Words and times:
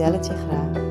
vertel 0.00 0.34
je 0.34 0.46
graag. 0.46 0.88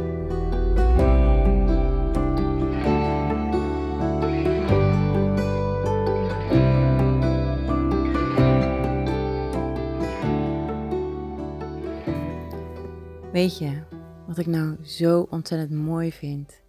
Weet 13.31 13.57
je 13.57 13.83
wat 14.27 14.37
ik 14.37 14.45
nou 14.45 14.85
zo 14.85 15.21
ontzettend 15.21 15.71
mooi 15.71 16.11
vind? 16.11 16.61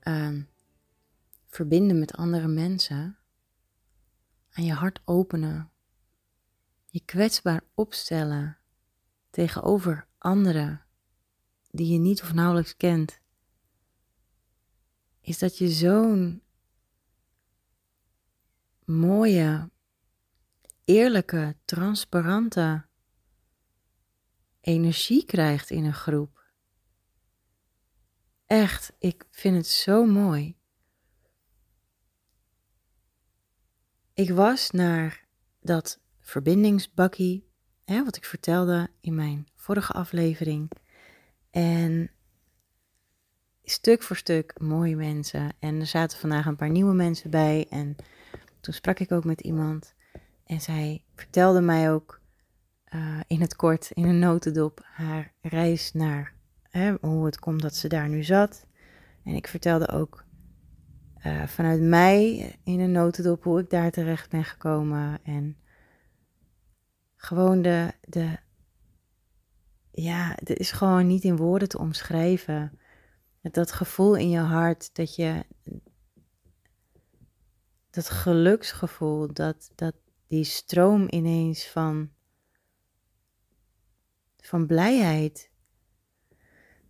Ehm, 0.00 0.42
verbinden 1.46 1.98
met 1.98 2.16
andere 2.16 2.48
mensen. 2.48 3.18
Aan 4.52 4.64
je 4.64 4.72
hart 4.72 5.00
openen. 5.04 5.70
Je 6.86 7.04
kwetsbaar 7.04 7.60
opstellen 7.74 8.56
tegenover 9.30 10.06
anderen 10.18 10.87
die 11.70 11.92
je 11.92 11.98
niet 11.98 12.22
of 12.22 12.32
nauwelijks 12.32 12.76
kent. 12.76 13.20
Is 15.20 15.38
dat 15.38 15.58
je 15.58 15.68
zo'n 15.68 16.42
mooie, 18.84 19.70
eerlijke, 20.84 21.56
transparante 21.64 22.86
energie 24.60 25.24
krijgt 25.24 25.70
in 25.70 25.84
een 25.84 25.94
groep. 25.94 26.46
Echt, 28.46 28.92
ik 28.98 29.26
vind 29.30 29.56
het 29.56 29.66
zo 29.66 30.04
mooi. 30.04 30.56
Ik 34.14 34.30
was 34.30 34.70
naar 34.70 35.26
dat 35.60 36.00
verbindingsbakkie, 36.20 37.50
hè, 37.84 38.04
wat 38.04 38.16
ik 38.16 38.24
vertelde 38.24 38.90
in 39.00 39.14
mijn 39.14 39.48
vorige 39.54 39.92
aflevering. 39.92 40.70
En 41.58 42.10
stuk 43.62 44.02
voor 44.02 44.16
stuk 44.16 44.60
mooie 44.60 44.96
mensen. 44.96 45.52
En 45.58 45.80
er 45.80 45.86
zaten 45.86 46.18
vandaag 46.18 46.46
een 46.46 46.56
paar 46.56 46.70
nieuwe 46.70 46.94
mensen 46.94 47.30
bij. 47.30 47.66
En 47.70 47.96
toen 48.60 48.74
sprak 48.74 48.98
ik 48.98 49.12
ook 49.12 49.24
met 49.24 49.40
iemand. 49.40 49.94
En 50.46 50.60
zij 50.60 51.04
vertelde 51.14 51.60
mij 51.60 51.92
ook 51.92 52.20
uh, 52.94 53.20
in 53.26 53.40
het 53.40 53.56
kort, 53.56 53.90
in 53.90 54.04
een 54.04 54.18
notendop, 54.18 54.80
haar 54.84 55.32
reis 55.40 55.92
naar 55.92 56.32
hè, 56.62 56.94
hoe 57.00 57.24
het 57.24 57.38
komt 57.38 57.62
dat 57.62 57.74
ze 57.74 57.88
daar 57.88 58.08
nu 58.08 58.22
zat. 58.22 58.66
En 59.24 59.34
ik 59.34 59.46
vertelde 59.46 59.88
ook 59.88 60.24
uh, 61.26 61.46
vanuit 61.46 61.80
mij 61.80 62.52
in 62.64 62.80
een 62.80 62.92
notendop 62.92 63.44
hoe 63.44 63.60
ik 63.60 63.70
daar 63.70 63.90
terecht 63.90 64.30
ben 64.30 64.44
gekomen. 64.44 65.18
En 65.22 65.56
gewoon 67.16 67.62
de, 67.62 67.92
de 68.00 68.36
ja, 70.02 70.32
het 70.34 70.58
is 70.58 70.72
gewoon 70.72 71.06
niet 71.06 71.24
in 71.24 71.36
woorden 71.36 71.68
te 71.68 71.78
omschrijven. 71.78 72.78
Dat 73.42 73.72
gevoel 73.72 74.16
in 74.16 74.30
je 74.30 74.38
hart 74.38 74.94
dat 74.94 75.14
je, 75.14 75.44
dat 77.90 78.10
geluksgevoel, 78.10 79.32
dat, 79.32 79.70
dat 79.74 79.94
die 80.26 80.44
stroom 80.44 81.06
ineens 81.10 81.68
van 81.68 82.10
van 84.36 84.66
blijheid. 84.66 85.50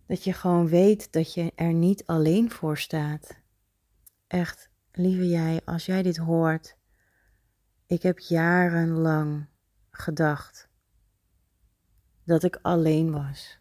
Dat 0.05 0.23
je 0.23 0.33
gewoon 0.33 0.67
weet 0.67 1.11
dat 1.11 1.33
je 1.33 1.51
er 1.55 1.73
niet 1.73 2.05
alleen 2.05 2.51
voor 2.51 2.77
staat. 2.77 3.41
Echt, 4.27 4.69
lieve 4.91 5.27
jij, 5.27 5.61
als 5.65 5.85
jij 5.85 6.03
dit 6.03 6.17
hoort, 6.17 6.77
ik 7.85 8.01
heb 8.01 8.19
jarenlang 8.19 9.47
gedacht 9.91 10.68
dat 12.29 12.43
ik 12.43 12.59
alleen 12.61 13.11
was. 13.11 13.59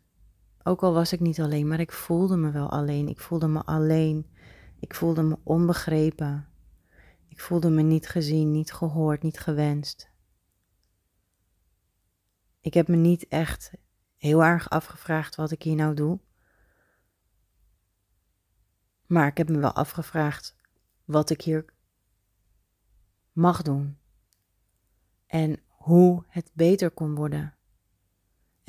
Ook 0.62 0.82
al 0.82 0.92
was 0.92 1.12
ik 1.12 1.20
niet 1.20 1.40
alleen, 1.40 1.68
maar 1.68 1.80
ik 1.80 1.92
voelde 1.92 2.36
me 2.36 2.50
wel 2.50 2.70
alleen. 2.70 3.08
Ik 3.08 3.20
voelde 3.20 3.48
me 3.48 3.62
alleen. 3.64 4.30
Ik 4.80 4.94
voelde 4.94 5.22
me 5.22 5.38
onbegrepen. 5.42 6.48
Ik 7.28 7.40
voelde 7.40 7.70
me 7.70 7.82
niet 7.82 8.08
gezien, 8.08 8.50
niet 8.50 8.72
gehoord, 8.72 9.22
niet 9.22 9.40
gewenst. 9.40 10.10
Ik 12.60 12.74
heb 12.74 12.88
me 12.88 12.96
niet 12.96 13.28
echt 13.28 13.72
heel 14.16 14.44
erg 14.44 14.70
afgevraagd 14.70 15.34
wat 15.34 15.50
ik 15.50 15.62
hier 15.62 15.76
nou 15.76 15.94
doe. 15.94 16.20
Maar 19.06 19.26
ik 19.26 19.36
heb 19.36 19.48
me 19.48 19.58
wel 19.58 19.72
afgevraagd 19.72 20.56
wat 21.04 21.30
ik 21.30 21.40
hier 21.40 21.64
mag 23.32 23.62
doen. 23.62 23.98
En 25.26 25.60
hoe 25.68 26.24
het 26.28 26.50
beter 26.52 26.90
kon 26.90 27.14
worden. 27.14 27.57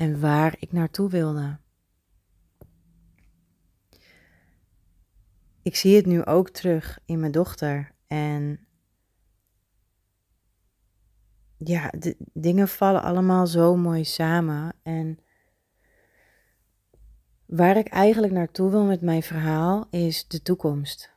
En 0.00 0.20
waar 0.20 0.56
ik 0.58 0.72
naartoe 0.72 1.10
wilde. 1.10 1.58
Ik 5.62 5.76
zie 5.76 5.96
het 5.96 6.06
nu 6.06 6.24
ook 6.24 6.50
terug 6.50 6.98
in 7.04 7.20
mijn 7.20 7.32
dochter. 7.32 7.92
En 8.06 8.66
ja, 11.56 11.90
de 11.98 12.16
dingen 12.32 12.68
vallen 12.68 13.02
allemaal 13.02 13.46
zo 13.46 13.76
mooi 13.76 14.04
samen. 14.04 14.74
En 14.82 15.18
Waar 17.46 17.76
ik 17.76 17.88
eigenlijk 17.88 18.32
naartoe 18.32 18.70
wil 18.70 18.84
met 18.84 19.00
mijn 19.00 19.22
verhaal 19.22 19.86
is 19.90 20.28
de 20.28 20.42
toekomst. 20.42 21.10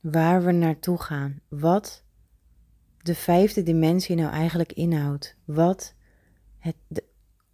Waar 0.00 0.44
we 0.44 0.52
naartoe 0.52 0.98
gaan. 0.98 1.40
Wat 1.48 2.04
de 3.02 3.14
vijfde 3.14 3.62
dimensie 3.62 4.16
nou 4.16 4.32
eigenlijk 4.32 4.72
inhoudt. 4.72 5.36
Wat 5.44 5.94
het 6.58 6.76
de 6.86 7.07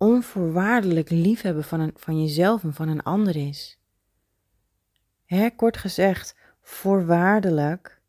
onvoorwaardelijk 0.04 1.10
liefhebben 1.10 1.64
van, 1.64 1.80
een, 1.80 1.92
van 1.96 2.20
jezelf 2.20 2.62
en 2.64 2.74
van 2.74 2.88
een 2.88 3.02
ander 3.02 3.36
is. 3.36 3.78
Hè, 5.24 5.50
kort 5.50 5.76
gezegd, 5.76 6.36
voorwaardelijk. 6.62 8.02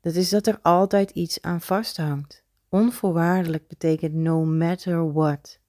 Dat 0.00 0.14
is 0.14 0.28
dat 0.28 0.46
er 0.46 0.58
altijd 0.62 1.10
iets 1.10 1.42
aan 1.42 1.60
vasthangt. 1.60 2.44
Onvoorwaardelijk 2.68 3.68
betekent 3.68 4.14
no 4.14 4.44
matter 4.44 5.12
what. 5.12 5.60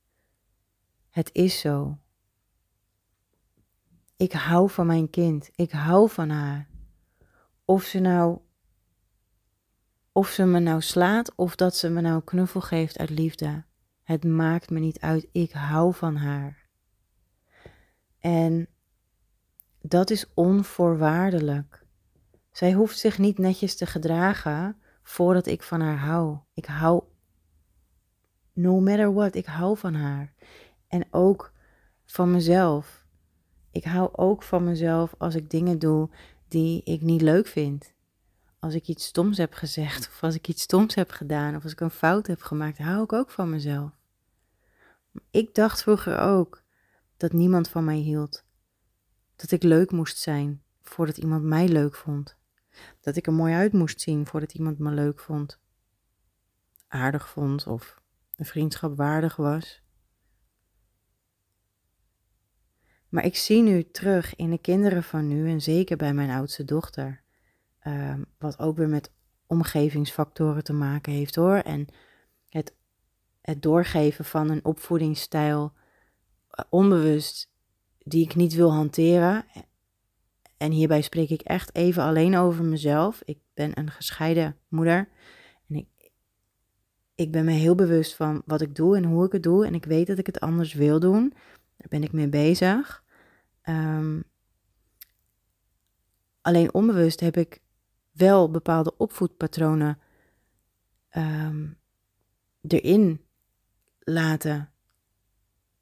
Het 1.10 1.30
is 1.34 1.60
zo. 1.60 1.98
Ik 4.18 4.32
hou 4.32 4.70
van 4.70 4.86
mijn 4.86 5.10
kind. 5.10 5.50
Ik 5.56 5.72
hou 5.72 6.10
van 6.10 6.30
haar. 6.30 6.68
Of 7.66 7.84
ze 7.84 8.00
nou. 8.00 8.40
Of 10.12 10.30
ze 10.30 10.46
me 10.46 10.60
nou 10.60 10.82
slaat 10.82 11.36
of 11.36 11.56
dat 11.56 11.76
ze 11.76 11.90
me 11.90 12.02
nou 12.02 12.22
knuffel 12.24 12.62
geeft 12.62 12.98
uit 12.98 13.10
liefde. 13.10 13.67
Het 14.08 14.24
maakt 14.24 14.70
me 14.70 14.80
niet 14.80 15.00
uit. 15.00 15.28
Ik 15.32 15.52
hou 15.52 15.94
van 15.94 16.16
haar. 16.16 16.66
En 18.20 18.68
dat 19.82 20.10
is 20.10 20.26
onvoorwaardelijk. 20.34 21.86
Zij 22.52 22.74
hoeft 22.74 22.98
zich 22.98 23.18
niet 23.18 23.38
netjes 23.38 23.76
te 23.76 23.86
gedragen 23.86 24.78
voordat 25.04 25.46
ik 25.46 25.64
van 25.64 25.82
haar 25.82 25.98
hou. 25.98 26.38
Ik 26.54 26.66
hou, 26.66 27.04
no 28.54 28.80
matter 28.80 29.14
what, 29.14 29.36
ik 29.36 29.46
hou 29.46 29.78
van 29.78 29.94
haar. 29.94 30.34
En 30.88 31.08
ook 31.12 31.54
van 32.06 32.32
mezelf. 32.32 33.06
Ik 33.72 33.84
hou 33.84 34.10
ook 34.12 34.44
van 34.44 34.64
mezelf 34.64 35.16
als 35.18 35.36
ik 35.36 35.50
dingen 35.50 35.80
doe 35.80 36.10
die 36.48 36.82
ik 36.84 37.02
niet 37.02 37.22
leuk 37.22 37.48
vind. 37.48 37.94
Als 38.60 38.74
ik 38.74 38.88
iets 38.88 39.06
stoms 39.06 39.38
heb 39.38 39.54
gezegd, 39.54 40.08
of 40.08 40.24
als 40.24 40.36
ik 40.36 40.48
iets 40.48 40.62
stoms 40.62 40.96
heb 40.96 41.12
gedaan, 41.12 41.56
of 41.56 41.64
als 41.64 41.72
ik 41.72 41.80
een 41.80 41.90
fout 41.90 42.28
heb 42.28 42.42
gemaakt, 42.42 42.78
hou 42.78 43.04
ik 43.04 43.14
ook 43.14 43.30
van 43.30 43.50
mezelf. 43.50 43.97
Ik 45.32 45.56
dacht 45.56 45.82
vroeger 45.82 46.20
ook 46.20 46.64
dat 47.18 47.34
niemand 47.34 47.70
van 47.70 47.86
mij 47.86 47.98
hield. 47.98 48.46
Dat 49.36 49.52
ik 49.52 49.64
leuk 49.64 49.92
moest 49.92 50.18
zijn 50.18 50.64
voordat 50.82 51.18
iemand 51.18 51.44
mij 51.44 51.68
leuk 51.68 51.96
vond. 51.96 52.38
Dat 53.00 53.16
ik 53.16 53.28
er 53.28 53.34
mooi 53.34 53.54
uit 53.54 53.74
moest 53.74 54.02
zien 54.02 54.26
voordat 54.26 54.54
iemand 54.54 54.80
me 54.80 54.92
leuk 54.92 55.20
vond. 55.20 55.60
Aardig 56.88 57.30
vond 57.30 57.68
of 57.68 58.02
een 58.36 58.46
vriendschap 58.46 58.98
waardig 58.98 59.36
was. 59.36 59.82
Maar 63.10 63.26
ik 63.26 63.36
zie 63.36 63.62
nu 63.62 63.92
terug 63.92 64.36
in 64.36 64.50
de 64.50 64.58
kinderen 64.58 65.04
van 65.04 65.28
nu, 65.28 65.50
en 65.50 65.62
zeker 65.62 65.98
bij 65.98 66.14
mijn 66.14 66.30
oudste 66.30 66.66
dochter, 66.66 67.22
ehm, 67.80 68.24
wat 68.38 68.60
ook 68.60 68.78
weer 68.78 68.90
met 68.90 69.12
omgevingsfactoren 69.46 70.64
te 70.64 70.74
maken 70.74 71.14
heeft 71.14 71.36
hoor. 71.36 71.56
En 71.56 71.88
het 73.48 73.62
doorgeven 73.62 74.26
van 74.26 74.50
een 74.50 74.66
opvoedingsstijl, 74.66 75.72
uh, 75.72 76.66
onbewust, 76.70 77.50
die 77.98 78.24
ik 78.24 78.36
niet 78.36 78.54
wil 78.54 78.74
hanteren. 78.74 79.46
En 80.58 80.72
hierbij 80.72 81.02
spreek 81.02 81.30
ik 81.30 81.42
echt 81.42 81.76
even 81.76 82.04
alleen 82.04 82.36
over 82.36 82.66
mezelf. 82.66 83.22
Ik 83.26 83.40
ben 83.54 83.80
een 83.80 83.92
gescheiden 83.92 84.58
moeder. 84.68 85.10
En 85.70 85.76
ik, 85.76 86.12
ik 87.16 87.32
ben 87.32 87.46
me 87.46 87.52
heel 87.52 87.76
bewust 87.76 88.16
van 88.16 88.42
wat 88.46 88.62
ik 88.62 88.76
doe 88.76 88.96
en 88.96 89.04
hoe 89.04 89.26
ik 89.26 89.32
het 89.32 89.44
doe. 89.44 89.66
En 89.66 89.74
ik 89.74 89.86
weet 89.86 90.08
dat 90.08 90.18
ik 90.18 90.26
het 90.26 90.40
anders 90.40 90.74
wil 90.74 91.00
doen. 91.00 91.34
Daar 91.78 91.90
ben 91.90 92.04
ik 92.04 92.12
mee 92.12 92.30
bezig. 92.30 93.04
Um, 93.64 94.24
alleen 96.42 96.74
onbewust 96.74 97.20
heb 97.20 97.38
ik 97.38 97.62
wel 98.12 98.52
bepaalde 98.52 98.98
opvoedpatronen 98.98 100.00
um, 101.12 101.78
erin 102.62 103.26
laten, 104.10 104.72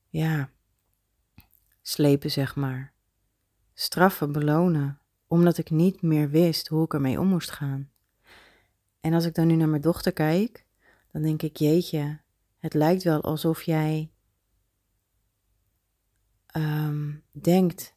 ja, 0.09 0.49
slepen, 1.81 2.31
zeg 2.31 2.55
maar. 2.55 2.93
Straffen, 3.73 4.31
belonen, 4.31 4.99
omdat 5.27 5.57
ik 5.57 5.69
niet 5.69 6.01
meer 6.01 6.29
wist 6.29 6.67
hoe 6.67 6.85
ik 6.85 6.93
ermee 6.93 7.19
om 7.19 7.27
moest 7.27 7.51
gaan. 7.51 7.91
En 8.99 9.13
als 9.13 9.25
ik 9.25 9.33
dan 9.33 9.47
nu 9.47 9.55
naar 9.55 9.69
mijn 9.69 9.81
dochter 9.81 10.13
kijk, 10.13 10.65
dan 11.11 11.21
denk 11.21 11.41
ik, 11.41 11.57
jeetje, 11.57 12.19
het 12.59 12.73
lijkt 12.73 13.03
wel 13.03 13.21
alsof 13.21 13.61
jij 13.61 14.11
um, 16.57 17.23
denkt 17.31 17.95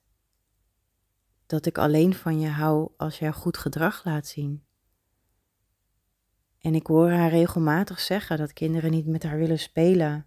dat 1.47 1.67
ik 1.67 1.79
alleen 1.79 2.15
van 2.15 2.41
je 2.41 2.49
hou 2.49 2.91
als 2.97 3.19
jij 3.19 3.33
goed 3.33 3.57
gedrag 3.57 4.05
laat 4.05 4.27
zien. 4.27 4.67
En 6.60 6.75
ik 6.75 6.87
hoor 6.87 7.10
haar 7.10 7.31
regelmatig 7.31 8.00
zeggen 8.00 8.38
dat 8.38 8.52
kinderen 8.52 8.90
niet 8.90 9.06
met 9.06 9.22
haar 9.22 9.38
willen 9.38 9.58
spelen. 9.58 10.26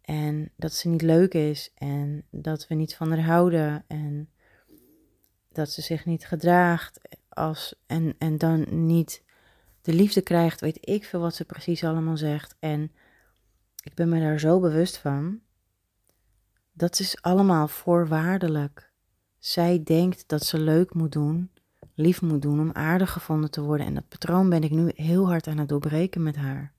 En 0.00 0.52
dat 0.56 0.72
ze 0.72 0.88
niet 0.88 1.02
leuk 1.02 1.34
is. 1.34 1.72
En 1.74 2.26
dat 2.30 2.66
we 2.68 2.74
niet 2.74 2.96
van 2.96 3.10
haar 3.10 3.24
houden. 3.24 3.84
En 3.86 4.30
dat 5.52 5.70
ze 5.70 5.82
zich 5.82 6.04
niet 6.04 6.26
gedraagt. 6.26 7.00
Als, 7.28 7.74
en, 7.86 8.14
en 8.18 8.38
dan 8.38 8.86
niet 8.86 9.22
de 9.82 9.92
liefde 9.92 10.22
krijgt. 10.22 10.60
Weet 10.60 10.88
ik 10.88 11.04
veel 11.04 11.20
wat 11.20 11.34
ze 11.34 11.44
precies 11.44 11.84
allemaal 11.84 12.16
zegt. 12.16 12.56
En 12.58 12.92
ik 13.82 13.94
ben 13.94 14.08
me 14.08 14.20
daar 14.20 14.40
zo 14.40 14.60
bewust 14.60 14.96
van. 14.96 15.40
Dat 16.72 16.98
is 16.98 17.22
allemaal 17.22 17.68
voorwaardelijk. 17.68 18.90
Zij 19.38 19.82
denkt 19.82 20.28
dat 20.28 20.44
ze 20.44 20.58
leuk 20.58 20.94
moet 20.94 21.12
doen 21.12 21.50
lief 21.94 22.22
moet 22.22 22.42
doen 22.42 22.60
om 22.60 22.72
aardig 22.72 23.12
gevonden 23.12 23.50
te 23.50 23.62
worden. 23.62 23.86
En 23.86 23.94
dat 23.94 24.08
patroon 24.08 24.48
ben 24.48 24.62
ik 24.62 24.70
nu 24.70 24.90
heel 24.94 25.26
hard 25.26 25.46
aan 25.46 25.58
het 25.58 25.68
doorbreken 25.68 26.22
met 26.22 26.36
haar. 26.36 26.72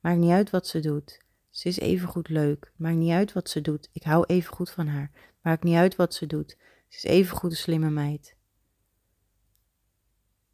Maakt 0.00 0.18
niet 0.18 0.30
uit 0.30 0.50
wat 0.50 0.66
ze 0.66 0.80
doet. 0.80 1.20
Ze 1.50 1.68
is 1.68 1.78
even 1.78 2.08
goed 2.08 2.28
leuk. 2.28 2.72
Maakt 2.76 2.96
niet 2.96 3.12
uit 3.12 3.32
wat 3.32 3.48
ze 3.48 3.60
doet. 3.60 3.88
Ik 3.92 4.02
hou 4.02 4.24
even 4.26 4.54
goed 4.54 4.70
van 4.70 4.86
haar. 4.86 5.10
Maakt 5.42 5.62
niet 5.62 5.76
uit 5.76 5.96
wat 5.96 6.14
ze 6.14 6.26
doet. 6.26 6.56
Ze 6.88 6.96
is 6.96 7.04
even 7.04 7.36
goed 7.36 7.50
een 7.50 7.56
slimme 7.56 7.90
meid. 7.90 8.36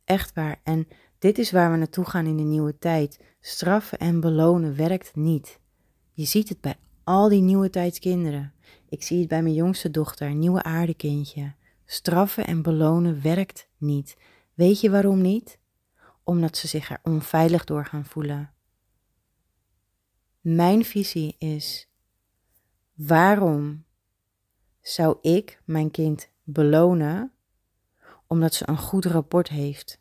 Echt 0.05 0.35
waar. 0.35 0.61
En 0.63 0.89
dit 1.19 1.39
is 1.39 1.51
waar 1.51 1.71
we 1.71 1.77
naartoe 1.77 2.05
gaan 2.05 2.27
in 2.27 2.37
de 2.37 2.43
nieuwe 2.43 2.79
tijd. 2.79 3.21
Straffen 3.41 3.99
en 3.99 4.21
belonen 4.21 4.77
werkt 4.77 5.15
niet. 5.15 5.61
Je 6.13 6.25
ziet 6.25 6.49
het 6.49 6.61
bij 6.61 6.77
al 7.05 7.29
die 7.29 7.41
nieuwe 7.41 7.71
tijdskinderen. 7.71 8.53
Ik 8.89 9.03
zie 9.03 9.19
het 9.19 9.29
bij 9.29 9.43
mijn 9.43 9.55
jongste 9.55 9.91
dochter, 9.91 10.35
nieuwe 10.35 10.63
aardekindje. 10.63 11.55
Straffen 11.87 12.47
en 12.47 12.63
belonen 12.63 13.23
werkt 13.23 13.69
niet. 13.77 14.17
Weet 14.55 14.81
je 14.81 14.91
waarom 14.91 15.21
niet? 15.21 15.59
Omdat 16.23 16.57
ze 16.57 16.67
zich 16.67 16.91
er 16.91 17.01
onveilig 17.03 17.65
door 17.65 17.85
gaan 17.85 18.05
voelen. 18.05 18.53
Mijn 20.41 20.85
visie 20.85 21.37
is: 21.39 21.91
waarom 22.95 23.85
zou 24.81 25.19
ik 25.21 25.63
mijn 25.65 25.91
kind 25.91 26.31
belonen 26.43 27.33
omdat 28.27 28.55
ze 28.55 28.69
een 28.69 28.79
goed 28.79 29.05
rapport 29.05 29.49
heeft? 29.49 30.01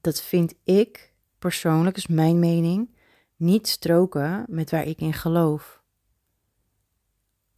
Dat 0.00 0.22
vind 0.22 0.54
ik 0.64 1.14
persoonlijk, 1.38 1.96
is 1.96 2.06
mijn 2.06 2.38
mening, 2.38 2.96
niet 3.36 3.68
stroken 3.68 4.44
met 4.48 4.70
waar 4.70 4.84
ik 4.86 5.00
in 5.00 5.12
geloof. 5.12 5.82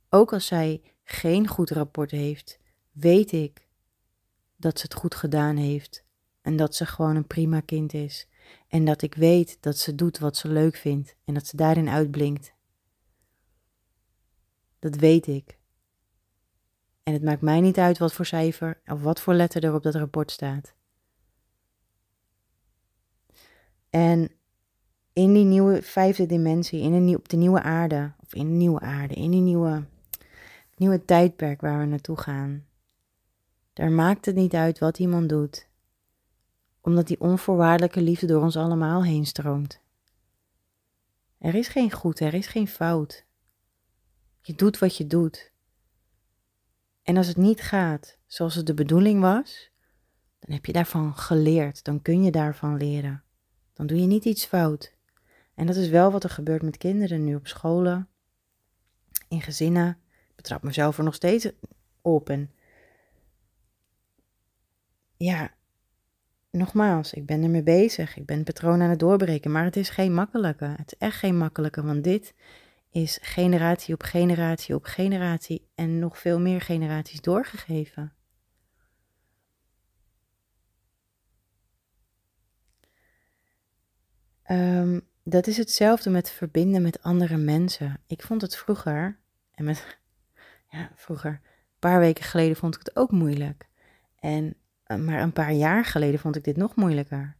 Ook 0.08 0.32
als 0.32 0.46
zij 0.46 0.82
geen 1.10 1.46
goed 1.46 1.70
rapport 1.70 2.10
heeft, 2.10 2.58
weet 2.92 3.32
ik 3.32 3.68
dat 4.56 4.78
ze 4.78 4.84
het 4.84 4.94
goed 4.94 5.14
gedaan 5.14 5.56
heeft 5.56 6.04
en 6.42 6.56
dat 6.56 6.74
ze 6.74 6.86
gewoon 6.86 7.16
een 7.16 7.26
prima 7.26 7.60
kind 7.60 7.94
is. 7.94 8.28
En 8.68 8.84
dat 8.84 9.02
ik 9.02 9.14
weet 9.14 9.58
dat 9.60 9.76
ze 9.76 9.94
doet 9.94 10.18
wat 10.18 10.36
ze 10.36 10.48
leuk 10.48 10.76
vindt 10.76 11.16
en 11.24 11.34
dat 11.34 11.46
ze 11.46 11.56
daarin 11.56 11.88
uitblinkt. 11.88 12.52
Dat 14.78 14.96
weet 14.96 15.26
ik. 15.26 15.58
En 17.02 17.12
het 17.12 17.22
maakt 17.22 17.40
mij 17.40 17.60
niet 17.60 17.78
uit 17.78 17.98
wat 17.98 18.12
voor 18.12 18.26
cijfer 18.26 18.80
of 18.86 19.02
wat 19.02 19.20
voor 19.20 19.34
letter 19.34 19.64
er 19.64 19.74
op 19.74 19.82
dat 19.82 19.94
rapport 19.94 20.30
staat. 20.30 20.74
En 23.90 24.30
in 25.12 25.32
die 25.32 25.44
nieuwe 25.44 25.82
vijfde 25.82 26.26
dimensie, 26.26 26.80
in 26.80 26.92
een, 26.92 27.16
op 27.16 27.28
de 27.28 27.36
nieuwe 27.36 27.62
aarde, 27.62 28.12
of 28.20 28.34
in 28.34 28.46
de 28.46 28.54
nieuwe 28.54 28.80
aarde, 28.80 29.14
in 29.14 29.30
die 29.30 29.40
nieuwe 29.40 29.84
nieuwe 30.78 31.04
tijdperk 31.04 31.60
waar 31.60 31.78
we 31.78 31.84
naartoe 31.84 32.18
gaan. 32.18 32.66
Daar 33.72 33.90
maakt 33.90 34.26
het 34.26 34.34
niet 34.34 34.54
uit 34.54 34.78
wat 34.78 34.98
iemand 34.98 35.28
doet, 35.28 35.68
omdat 36.80 37.06
die 37.06 37.20
onvoorwaardelijke 37.20 38.02
liefde 38.02 38.26
door 38.26 38.42
ons 38.42 38.56
allemaal 38.56 39.04
heen 39.04 39.26
stroomt. 39.26 39.80
Er 41.38 41.54
is 41.54 41.68
geen 41.68 41.92
goed, 41.92 42.20
er 42.20 42.34
is 42.34 42.46
geen 42.46 42.68
fout. 42.68 43.24
Je 44.40 44.54
doet 44.54 44.78
wat 44.78 44.96
je 44.96 45.06
doet. 45.06 45.52
En 47.02 47.16
als 47.16 47.26
het 47.26 47.36
niet 47.36 47.60
gaat 47.60 48.18
zoals 48.26 48.54
het 48.54 48.66
de 48.66 48.74
bedoeling 48.74 49.20
was, 49.20 49.70
dan 50.38 50.54
heb 50.54 50.66
je 50.66 50.72
daarvan 50.72 51.16
geleerd, 51.16 51.84
dan 51.84 52.02
kun 52.02 52.22
je 52.22 52.30
daarvan 52.30 52.76
leren. 52.76 53.22
Dan 53.72 53.86
doe 53.86 54.00
je 54.00 54.06
niet 54.06 54.24
iets 54.24 54.46
fout. 54.46 54.94
En 55.54 55.66
dat 55.66 55.76
is 55.76 55.88
wel 55.88 56.10
wat 56.12 56.24
er 56.24 56.30
gebeurt 56.30 56.62
met 56.62 56.76
kinderen 56.76 57.24
nu 57.24 57.34
op 57.34 57.46
scholen, 57.46 58.08
in 59.28 59.42
gezinnen, 59.42 59.98
betrap 60.38 60.62
mezelf 60.62 60.98
er 60.98 61.04
nog 61.04 61.14
steeds 61.14 61.50
op. 62.02 62.28
En 62.28 62.50
ja, 65.16 65.54
nogmaals, 66.50 67.12
ik 67.12 67.26
ben 67.26 67.42
ermee 67.42 67.62
bezig. 67.62 68.16
Ik 68.16 68.26
ben 68.26 68.44
patroon 68.44 68.82
aan 68.82 68.90
het 68.90 68.98
doorbreken. 68.98 69.52
Maar 69.52 69.64
het 69.64 69.76
is 69.76 69.88
geen 69.88 70.14
makkelijke. 70.14 70.64
Het 70.64 70.92
is 70.92 70.98
echt 70.98 71.18
geen 71.18 71.38
makkelijke. 71.38 71.82
Want 71.82 72.04
dit 72.04 72.34
is 72.90 73.18
generatie 73.22 73.94
op 73.94 74.02
generatie 74.02 74.74
op 74.74 74.84
generatie. 74.84 75.68
En 75.74 75.98
nog 75.98 76.18
veel 76.18 76.40
meer 76.40 76.60
generaties 76.60 77.20
doorgegeven. 77.20 78.12
Um, 84.50 85.06
dat 85.22 85.46
is 85.46 85.56
hetzelfde 85.56 86.10
met 86.10 86.30
verbinden 86.30 86.82
met 86.82 87.02
andere 87.02 87.36
mensen. 87.36 88.00
Ik 88.06 88.22
vond 88.22 88.42
het 88.42 88.56
vroeger, 88.56 89.18
en 89.54 89.64
met 89.64 89.98
ja, 90.68 90.90
vroeger, 90.94 91.30
een 91.30 91.78
paar 91.78 91.98
weken 91.98 92.24
geleden 92.24 92.56
vond 92.56 92.74
ik 92.74 92.80
het 92.80 92.96
ook 92.96 93.10
moeilijk. 93.10 93.68
En 94.20 94.56
eh, 94.88 94.98
maar 94.98 95.20
een 95.20 95.32
paar 95.32 95.52
jaar 95.52 95.84
geleden 95.84 96.20
vond 96.20 96.36
ik 96.36 96.44
dit 96.44 96.56
nog 96.56 96.74
moeilijker. 96.74 97.36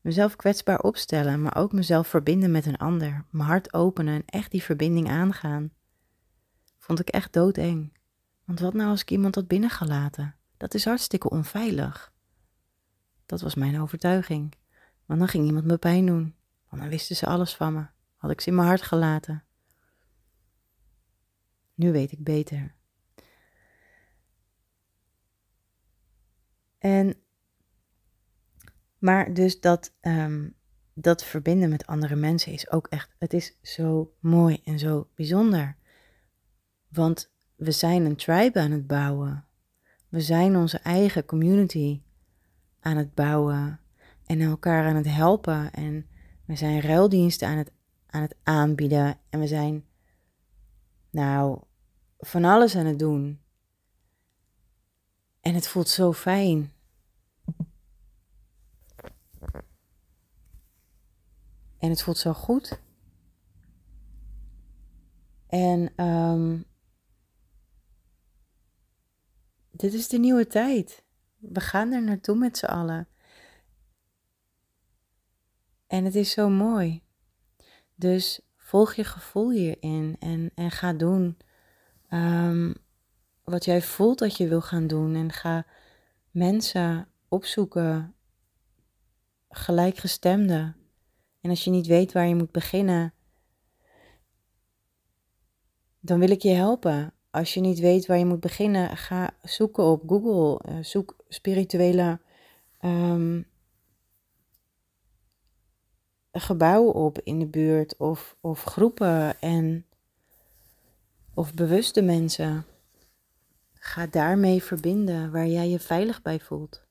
Mezelf 0.00 0.36
kwetsbaar 0.36 0.80
opstellen, 0.80 1.42
maar 1.42 1.56
ook 1.56 1.72
mezelf 1.72 2.08
verbinden 2.08 2.50
met 2.50 2.66
een 2.66 2.76
ander. 2.76 3.24
Mijn 3.30 3.48
hart 3.48 3.74
openen 3.74 4.14
en 4.14 4.22
echt 4.26 4.50
die 4.50 4.62
verbinding 4.62 5.10
aangaan. 5.10 5.70
Vond 6.78 7.00
ik 7.00 7.08
echt 7.08 7.32
doodeng. 7.32 7.98
Want 8.44 8.60
wat 8.60 8.74
nou 8.74 8.90
als 8.90 9.00
ik 9.00 9.10
iemand 9.10 9.34
had 9.34 9.48
binnengelaten? 9.48 10.34
Dat 10.56 10.74
is 10.74 10.84
hartstikke 10.84 11.30
onveilig. 11.30 12.12
Dat 13.26 13.40
was 13.40 13.54
mijn 13.54 13.80
overtuiging. 13.80 14.54
Want 15.06 15.18
dan 15.18 15.28
ging 15.28 15.46
iemand 15.46 15.64
me 15.64 15.76
pijn 15.76 16.06
doen. 16.06 16.34
Want 16.68 16.82
dan 16.82 16.90
wisten 16.90 17.16
ze 17.16 17.26
alles 17.26 17.54
van 17.54 17.72
me. 17.72 17.86
Had 18.16 18.30
ik 18.30 18.40
ze 18.40 18.48
in 18.48 18.54
mijn 18.54 18.68
hart 18.68 18.82
gelaten. 18.82 19.44
Nu 21.76 21.92
weet 21.92 22.12
ik 22.12 22.24
beter. 22.24 22.74
En, 26.78 27.16
maar 28.98 29.34
dus 29.34 29.60
dat, 29.60 29.94
um, 30.00 30.54
dat 30.94 31.24
verbinden 31.24 31.68
met 31.68 31.86
andere 31.86 32.16
mensen 32.16 32.52
is 32.52 32.70
ook 32.70 32.86
echt, 32.86 33.14
het 33.18 33.32
is 33.32 33.58
zo 33.62 34.14
mooi 34.20 34.60
en 34.64 34.78
zo 34.78 35.08
bijzonder. 35.14 35.76
Want 36.88 37.32
we 37.56 37.70
zijn 37.70 38.04
een 38.04 38.16
tribe 38.16 38.60
aan 38.60 38.70
het 38.70 38.86
bouwen. 38.86 39.44
We 40.08 40.20
zijn 40.20 40.56
onze 40.56 40.78
eigen 40.78 41.24
community 41.24 42.02
aan 42.80 42.96
het 42.96 43.14
bouwen 43.14 43.80
en 44.26 44.40
elkaar 44.40 44.86
aan 44.86 44.96
het 44.96 45.08
helpen. 45.08 45.72
En 45.72 46.06
we 46.44 46.56
zijn 46.56 46.80
ruildiensten 46.80 47.48
aan 47.48 47.58
het, 47.58 47.72
aan 48.06 48.22
het 48.22 48.36
aanbieden. 48.42 49.18
En 49.30 49.40
we 49.40 49.46
zijn 49.46 49.84
nou, 51.16 51.60
van 52.18 52.44
alles 52.44 52.76
aan 52.76 52.86
het 52.86 52.98
doen. 52.98 53.40
En 55.40 55.54
het 55.54 55.68
voelt 55.68 55.88
zo 55.88 56.12
fijn. 56.12 56.72
En 61.78 61.90
het 61.90 62.02
voelt 62.02 62.18
zo 62.18 62.32
goed. 62.32 62.80
En 65.46 66.04
um, 66.04 66.64
dit 69.70 69.92
is 69.92 70.08
de 70.08 70.18
nieuwe 70.18 70.46
tijd. 70.46 71.04
We 71.36 71.60
gaan 71.60 71.92
er 71.92 72.02
naartoe 72.02 72.36
met 72.36 72.58
z'n 72.58 72.66
allen. 72.66 73.08
En 75.86 76.04
het 76.04 76.14
is 76.14 76.30
zo 76.30 76.48
mooi. 76.48 77.02
Dus 77.94 78.45
volg 78.66 78.94
je 78.94 79.04
gevoel 79.04 79.50
hierin 79.50 80.16
en, 80.20 80.50
en 80.54 80.70
ga 80.70 80.92
doen 80.92 81.36
um, 82.10 82.74
wat 83.44 83.64
jij 83.64 83.82
voelt 83.82 84.18
dat 84.18 84.36
je 84.36 84.48
wil 84.48 84.60
gaan 84.60 84.86
doen. 84.86 85.14
En 85.14 85.32
ga 85.32 85.66
mensen 86.30 87.08
opzoeken, 87.28 88.14
gelijkgestemden. 89.48 90.76
En 91.40 91.50
als 91.50 91.64
je 91.64 91.70
niet 91.70 91.86
weet 91.86 92.12
waar 92.12 92.26
je 92.26 92.34
moet 92.34 92.50
beginnen, 92.50 93.14
dan 96.00 96.18
wil 96.18 96.30
ik 96.30 96.42
je 96.42 96.52
helpen. 96.52 97.12
Als 97.30 97.54
je 97.54 97.60
niet 97.60 97.78
weet 97.78 98.06
waar 98.06 98.18
je 98.18 98.26
moet 98.26 98.40
beginnen, 98.40 98.96
ga 98.96 99.30
zoeken 99.42 99.84
op 99.84 100.02
Google. 100.06 100.70
Uh, 100.72 100.84
zoek 100.84 101.16
spirituele 101.28 102.20
um, 102.80 103.46
gebouwen 106.40 106.94
op 106.94 107.18
in 107.18 107.38
de 107.38 107.46
buurt 107.46 107.96
of, 107.96 108.36
of 108.40 108.62
groepen 108.62 109.40
en 109.40 109.86
of 111.34 111.54
bewuste 111.54 112.02
mensen. 112.02 112.64
Ga 113.74 114.06
daarmee 114.06 114.62
verbinden 114.62 115.30
waar 115.32 115.46
jij 115.46 115.68
je 115.68 115.78
veilig 115.78 116.22
bij 116.22 116.40
voelt. 116.40 116.84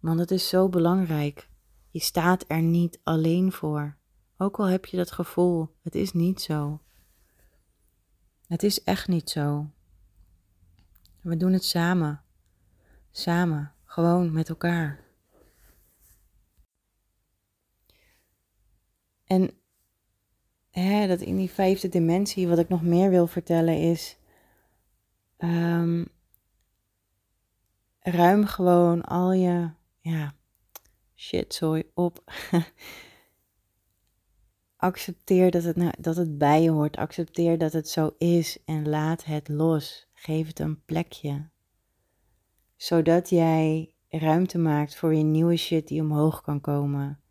Want 0.00 0.18
het 0.18 0.30
is 0.30 0.48
zo 0.48 0.68
belangrijk. 0.68 1.48
Je 1.90 2.00
staat 2.00 2.44
er 2.48 2.62
niet 2.62 3.00
alleen 3.02 3.52
voor. 3.52 3.96
Ook 4.36 4.58
al 4.58 4.64
heb 4.64 4.86
je 4.86 4.96
dat 4.96 5.10
gevoel, 5.10 5.68
het 5.82 5.94
is 5.94 6.12
niet 6.12 6.40
zo. 6.40 6.80
Het 8.46 8.62
is 8.62 8.82
echt 8.82 9.08
niet 9.08 9.30
zo. 9.30 9.70
We 11.20 11.36
doen 11.36 11.52
het 11.52 11.64
samen. 11.64 12.22
Samen, 13.10 13.72
gewoon 13.84 14.32
met 14.32 14.48
elkaar. 14.48 15.01
En 19.32 19.50
hè, 20.70 21.06
dat 21.06 21.20
in 21.20 21.36
die 21.36 21.50
vijfde 21.50 21.88
dimensie, 21.88 22.48
wat 22.48 22.58
ik 22.58 22.68
nog 22.68 22.82
meer 22.82 23.10
wil 23.10 23.26
vertellen 23.26 23.78
is. 23.78 24.16
Um, 25.38 26.06
ruim 28.00 28.46
gewoon 28.46 29.02
al 29.02 29.32
je 29.32 29.70
ja, 30.00 30.34
shit, 31.14 31.54
sorry, 31.54 31.84
op. 31.94 32.32
Accepteer 34.76 35.50
dat 35.50 35.62
het, 35.62 35.76
nou, 35.76 35.92
dat 35.98 36.16
het 36.16 36.38
bij 36.38 36.62
je 36.62 36.70
hoort. 36.70 36.96
Accepteer 36.96 37.58
dat 37.58 37.72
het 37.72 37.88
zo 37.88 38.14
is 38.18 38.58
en 38.64 38.88
laat 38.88 39.24
het 39.24 39.48
los. 39.48 40.08
Geef 40.12 40.46
het 40.46 40.58
een 40.58 40.84
plekje. 40.84 41.50
Zodat 42.76 43.30
jij 43.30 43.94
ruimte 44.08 44.58
maakt 44.58 44.96
voor 44.96 45.14
je 45.14 45.22
nieuwe 45.22 45.56
shit 45.56 45.88
die 45.88 46.02
omhoog 46.02 46.42
kan 46.42 46.60
komen. 46.60 47.21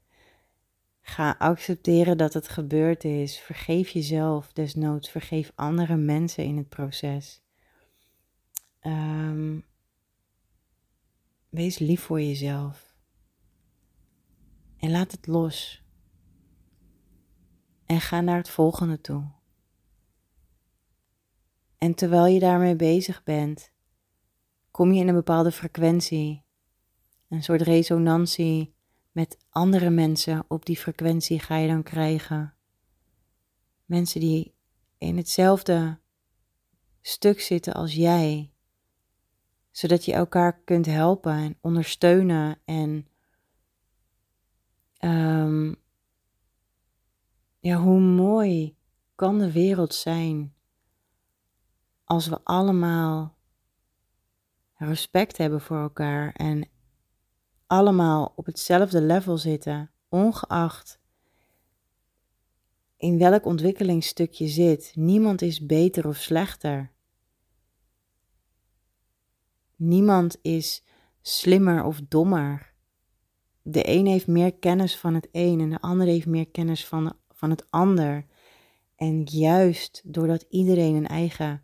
Ga 1.12 1.36
accepteren 1.38 2.18
dat 2.18 2.34
het 2.34 2.48
gebeurd 2.48 3.04
is. 3.04 3.40
Vergeef 3.40 3.90
jezelf 3.90 4.54
desnoods. 4.54 5.10
Vergeef 5.10 5.52
andere 5.56 5.96
mensen 5.96 6.44
in 6.44 6.58
het 6.58 6.70
proces. 6.70 7.42
Um, 8.82 9.66
wees 11.50 11.78
lief 11.80 12.02
voor 12.02 12.22
jezelf. 12.22 12.96
En 14.78 14.92
laat 14.92 15.12
het 15.12 15.28
los. 15.28 15.84
En 17.86 18.02
ga 18.02 18.22
naar 18.22 18.38
het 18.38 18.50
volgende 18.50 19.02
toe. 19.02 19.32
En 21.78 21.96
terwijl 21.96 22.26
je 22.26 22.40
daarmee 22.40 22.76
bezig 22.76 23.24
bent, 23.24 23.72
kom 24.72 24.92
je 24.92 25.00
in 25.00 25.08
een 25.08 25.16
bepaalde 25.16 25.52
frequentie, 25.52 26.46
een 27.30 27.44
soort 27.44 27.62
resonantie 27.62 28.80
met 29.12 29.38
andere 29.50 29.90
mensen 29.90 30.46
op 30.48 30.66
die 30.66 30.78
frequentie 30.78 31.40
ga 31.40 31.56
je 31.58 31.68
dan 31.68 31.84
krijgen. 31.84 32.54
Mensen 33.86 34.20
die 34.20 34.54
in 34.98 35.18
hetzelfde 35.18 36.00
stuk 37.02 37.42
zitten 37.42 37.74
als 37.74 37.94
jij, 37.94 38.52
zodat 39.72 40.06
je 40.06 40.14
elkaar 40.14 40.60
kunt 40.64 40.86
helpen 40.86 41.34
en 41.34 41.58
ondersteunen 41.62 42.60
en 42.66 43.08
um, 45.00 45.76
ja, 47.60 47.78
hoe 47.78 48.00
mooi 48.00 48.76
kan 49.16 49.38
de 49.38 49.52
wereld 49.52 49.94
zijn 49.94 50.54
als 52.04 52.28
we 52.28 52.44
allemaal 52.44 53.38
respect 54.74 55.38
hebben 55.38 55.62
voor 55.62 55.78
elkaar 55.78 56.34
en 56.34 56.70
allemaal 57.72 58.34
op 58.36 58.46
hetzelfde 58.46 59.02
level 59.02 59.38
zitten, 59.38 59.92
ongeacht 60.10 61.00
in 62.98 63.18
welk 63.18 63.46
ontwikkelingsstuk 63.46 64.32
je 64.32 64.48
zit. 64.48 64.92
Niemand 64.96 65.42
is 65.42 65.66
beter 65.66 66.08
of 66.08 66.16
slechter. 66.16 66.92
Niemand 69.76 70.38
is 70.42 70.84
slimmer 71.22 71.84
of 71.84 72.02
dommer. 72.08 72.74
De 73.62 73.90
een 73.90 74.06
heeft 74.06 74.28
meer 74.28 74.54
kennis 74.54 74.98
van 74.98 75.14
het 75.14 75.28
een 75.32 75.60
en 75.60 75.70
de 75.70 75.82
ander 75.82 76.08
heeft 76.08 76.28
meer 76.28 76.50
kennis 76.50 76.88
van, 76.88 77.14
van 77.30 77.50
het 77.50 77.72
ander. 77.72 78.26
En 78.96 79.24
juist 79.24 80.02
doordat 80.06 80.46
iedereen 80.50 80.96
een 80.96 81.08
eigen 81.08 81.62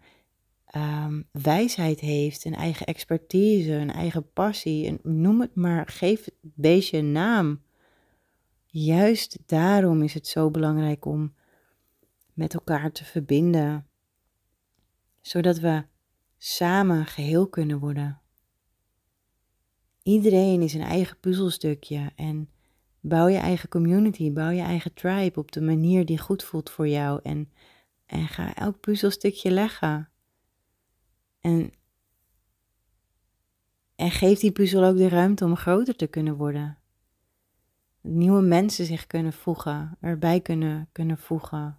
um, 0.75 1.27
wijsheid 1.31 1.99
heeft, 1.99 2.45
een 2.45 2.55
eigen 2.55 2.85
expertise, 2.85 3.71
een 3.71 3.91
eigen 3.91 4.31
passie, 4.31 4.99
noem 5.03 5.41
het 5.41 5.55
maar, 5.55 5.87
geef 5.87 6.25
het 6.25 6.35
beestje 6.41 6.97
een 6.97 7.11
naam. 7.11 7.61
Juist 8.65 9.39
daarom 9.45 10.01
is 10.01 10.13
het 10.13 10.27
zo 10.27 10.51
belangrijk 10.51 11.05
om 11.05 11.35
met 12.33 12.53
elkaar 12.53 12.91
te 12.91 13.05
verbinden, 13.05 13.87
zodat 15.21 15.59
we 15.59 15.83
samen 16.37 17.05
geheel 17.05 17.47
kunnen 17.47 17.79
worden. 17.79 18.21
Iedereen 20.03 20.61
is 20.61 20.73
een 20.73 20.81
eigen 20.81 21.19
puzzelstukje 21.19 22.11
en 22.15 22.49
bouw 22.99 23.27
je 23.27 23.37
eigen 23.37 23.69
community, 23.69 24.31
bouw 24.31 24.49
je 24.49 24.61
eigen 24.61 24.93
tribe 24.93 25.39
op 25.39 25.51
de 25.51 25.61
manier 25.61 26.05
die 26.05 26.17
goed 26.17 26.43
voelt 26.43 26.69
voor 26.69 26.87
jou 26.87 27.19
en, 27.23 27.51
en 28.05 28.27
ga 28.27 28.55
elk 28.55 28.79
puzzelstukje 28.79 29.51
leggen. 29.51 30.09
En, 31.47 31.73
en 33.95 34.11
geef 34.11 34.39
die 34.39 34.51
puzzel 34.51 34.83
ook 34.83 34.97
de 34.97 35.09
ruimte 35.09 35.45
om 35.45 35.55
groter 35.55 35.95
te 35.95 36.07
kunnen 36.07 36.35
worden. 36.35 36.77
Nieuwe 38.01 38.41
mensen 38.41 38.85
zich 38.85 39.07
kunnen 39.07 39.33
voegen, 39.33 39.97
erbij 39.99 40.41
kunnen, 40.41 40.89
kunnen 40.91 41.17
voegen. 41.17 41.77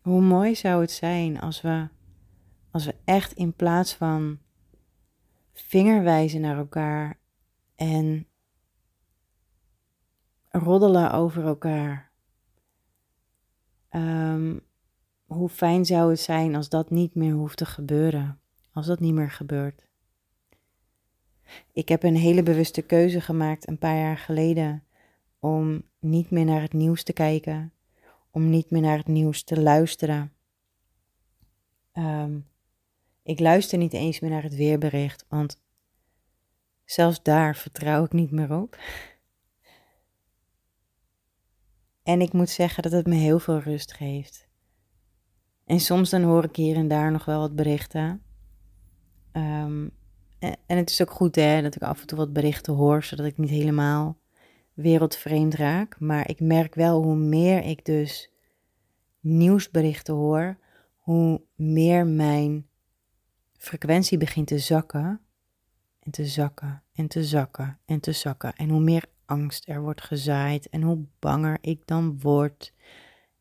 Hoe 0.00 0.20
mooi 0.20 0.54
zou 0.54 0.80
het 0.80 0.90
zijn 0.90 1.40
als 1.40 1.60
we, 1.60 1.88
als 2.70 2.84
we 2.84 2.94
echt 3.04 3.32
in 3.32 3.52
plaats 3.52 3.94
van 3.94 4.38
vingerwijzen 5.52 6.40
naar 6.40 6.56
elkaar 6.56 7.18
en 7.74 8.26
roddelen 10.48 11.12
over 11.12 11.44
elkaar. 11.44 12.10
Um, 13.90 14.64
hoe 15.26 15.48
fijn 15.48 15.84
zou 15.84 16.10
het 16.10 16.20
zijn 16.20 16.54
als 16.54 16.68
dat 16.68 16.90
niet 16.90 17.14
meer 17.14 17.32
hoeft 17.32 17.56
te 17.56 17.66
gebeuren, 17.66 18.40
als 18.72 18.86
dat 18.86 19.00
niet 19.00 19.14
meer 19.14 19.30
gebeurt. 19.30 19.86
Ik 21.72 21.88
heb 21.88 22.02
een 22.02 22.16
hele 22.16 22.42
bewuste 22.42 22.82
keuze 22.82 23.20
gemaakt 23.20 23.68
een 23.68 23.78
paar 23.78 23.96
jaar 23.96 24.18
geleden 24.18 24.84
om 25.38 25.82
niet 25.98 26.30
meer 26.30 26.44
naar 26.44 26.60
het 26.60 26.72
nieuws 26.72 27.02
te 27.02 27.12
kijken, 27.12 27.72
om 28.30 28.50
niet 28.50 28.70
meer 28.70 28.82
naar 28.82 28.98
het 28.98 29.06
nieuws 29.06 29.42
te 29.42 29.60
luisteren. 29.60 30.32
Um, 31.92 32.46
ik 33.22 33.40
luister 33.40 33.78
niet 33.78 33.92
eens 33.92 34.20
meer 34.20 34.30
naar 34.30 34.42
het 34.42 34.54
weerbericht, 34.54 35.24
want 35.28 35.60
zelfs 36.84 37.22
daar 37.22 37.56
vertrouw 37.56 38.04
ik 38.04 38.12
niet 38.12 38.30
meer 38.30 38.52
op. 38.52 38.78
En 42.02 42.20
ik 42.20 42.32
moet 42.32 42.50
zeggen 42.50 42.82
dat 42.82 42.92
het 42.92 43.06
me 43.06 43.14
heel 43.14 43.38
veel 43.38 43.58
rust 43.58 43.92
geeft. 43.92 44.45
En 45.66 45.80
soms 45.80 46.10
dan 46.10 46.22
hoor 46.22 46.44
ik 46.44 46.56
hier 46.56 46.76
en 46.76 46.88
daar 46.88 47.12
nog 47.12 47.24
wel 47.24 47.40
wat 47.40 47.56
berichten. 47.56 48.22
Ehm, 49.32 49.88
en, 50.38 50.76
het 50.76 50.90
is 50.90 51.02
ook 51.02 51.10
goed 51.10 51.34
hè, 51.34 51.62
dat 51.62 51.74
ik 51.74 51.82
af 51.82 52.00
en 52.00 52.06
toe 52.06 52.18
wat 52.18 52.32
berichten 52.32 52.74
hoor, 52.74 53.04
zodat 53.04 53.26
ik 53.26 53.38
niet 53.38 53.50
helemaal 53.50 54.18
wereldvreemd 54.74 55.54
raak. 55.54 56.00
Maar 56.00 56.28
ik 56.28 56.40
merk 56.40 56.74
wel 56.74 57.02
hoe 57.02 57.16
meer 57.16 57.64
ik 57.64 57.84
dus 57.84 58.30
nieuwsberichten 59.20 60.14
hoor, 60.14 60.58
hoe 60.96 61.42
meer 61.54 62.06
mijn 62.06 62.66
frequentie 63.52 64.18
begint 64.18 64.46
te 64.46 64.58
zakken. 64.58 65.20
En 66.00 66.12
te 66.12 66.26
zakken 66.26 66.82
en 66.92 67.08
te 67.08 67.24
zakken 67.24 67.78
en 67.84 68.00
te 68.00 68.12
zakken. 68.12 68.54
En 68.54 68.68
hoe 68.68 68.80
meer 68.80 69.04
angst 69.24 69.68
er 69.68 69.80
wordt 69.80 70.02
gezaaid 70.02 70.68
en 70.68 70.82
hoe 70.82 71.04
banger 71.18 71.58
ik 71.60 71.86
dan 71.86 72.20
word. 72.20 72.72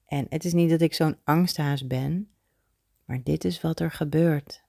En 0.05 0.25
het 0.29 0.45
is 0.45 0.53
niet 0.53 0.69
dat 0.69 0.81
ik 0.81 0.93
zo'n 0.93 1.17
angsthaas 1.23 1.87
ben, 1.87 2.29
Maar 3.05 3.23
dit 3.23 3.43
is 3.43 3.61
wat 3.61 3.79
er 3.79 3.91
gebeurt. 3.91 4.63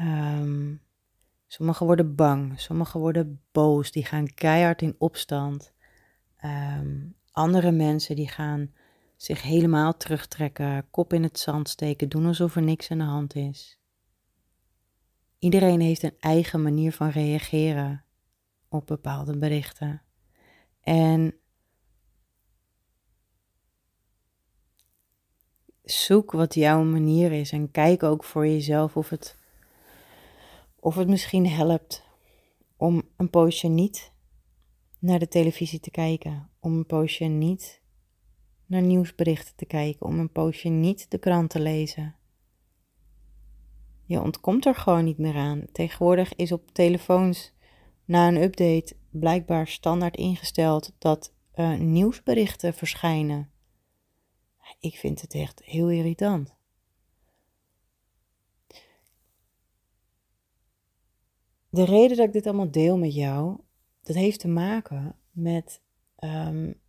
Um, 0.00 0.82
sommigen 1.46 1.86
worden 1.86 2.14
bang, 2.14 2.60
sommigen 2.60 3.00
worden 3.00 3.42
boos, 3.52 3.92
die 3.92 4.04
gaan 4.04 4.34
keihard 4.34 4.82
in 4.82 4.94
opstand. 4.98 5.72
Um, 6.44 7.14
andere 7.30 7.70
mensen 7.70 8.16
die 8.16 8.28
gaan 8.28 8.72
zich 9.16 9.42
helemaal 9.42 9.96
terugtrekken, 9.96 10.90
kop 10.90 11.12
in 11.12 11.22
het 11.22 11.38
zand 11.38 11.68
steken, 11.68 12.08
doen 12.08 12.26
alsof 12.26 12.56
er 12.56 12.62
niks 12.62 12.90
aan 12.90 12.98
de 12.98 13.04
hand 13.04 13.34
is. 13.34 13.80
Iedereen 15.38 15.80
heeft 15.80 16.02
een 16.02 16.16
eigen 16.18 16.62
manier 16.62 16.92
van 16.92 17.08
reageren 17.08 18.04
op 18.68 18.86
bepaalde 18.86 19.38
berichten. 19.38 20.02
En 20.80 21.34
zoek 25.90 26.32
wat 26.32 26.54
jouw 26.54 26.82
manier 26.82 27.32
is 27.32 27.52
en 27.52 27.70
kijk 27.70 28.02
ook 28.02 28.24
voor 28.24 28.46
jezelf 28.46 28.96
of 28.96 29.08
het, 29.08 29.36
of 30.80 30.94
het 30.94 31.08
misschien 31.08 31.46
helpt 31.46 32.02
om 32.76 33.02
een 33.16 33.30
poosje 33.30 33.68
niet 33.68 34.12
naar 34.98 35.18
de 35.18 35.28
televisie 35.28 35.80
te 35.80 35.90
kijken, 35.90 36.50
om 36.60 36.76
een 36.76 36.86
poosje 36.86 37.24
niet 37.24 37.80
naar 38.66 38.82
nieuwsberichten 38.82 39.56
te 39.56 39.64
kijken, 39.64 40.06
om 40.06 40.18
een 40.18 40.32
poosje 40.32 40.68
niet 40.68 41.10
de 41.10 41.18
krant 41.18 41.50
te 41.50 41.60
lezen. 41.60 42.14
Je 44.04 44.20
ontkomt 44.20 44.66
er 44.66 44.74
gewoon 44.74 45.04
niet 45.04 45.18
meer 45.18 45.36
aan. 45.36 45.64
Tegenwoordig 45.72 46.34
is 46.34 46.52
op 46.52 46.70
telefoons 46.72 47.52
na 48.04 48.28
een 48.28 48.42
update 48.42 48.96
blijkbaar 49.10 49.66
standaard 49.66 50.16
ingesteld 50.16 50.92
dat 50.98 51.32
uh, 51.54 51.78
nieuwsberichten 51.78 52.74
verschijnen. 52.74 53.50
Ik 54.80 54.96
vind 54.96 55.20
het 55.20 55.34
echt 55.34 55.64
heel 55.64 55.90
irritant. 55.90 56.56
De 61.70 61.84
reden 61.84 62.16
dat 62.16 62.26
ik 62.26 62.32
dit 62.32 62.46
allemaal 62.46 62.70
deel 62.70 62.98
met 62.98 63.14
jou, 63.14 63.58
dat 64.02 64.16
heeft 64.16 64.40
te 64.40 64.48
maken 64.48 65.16
met 65.30 65.80
um, 66.18 66.80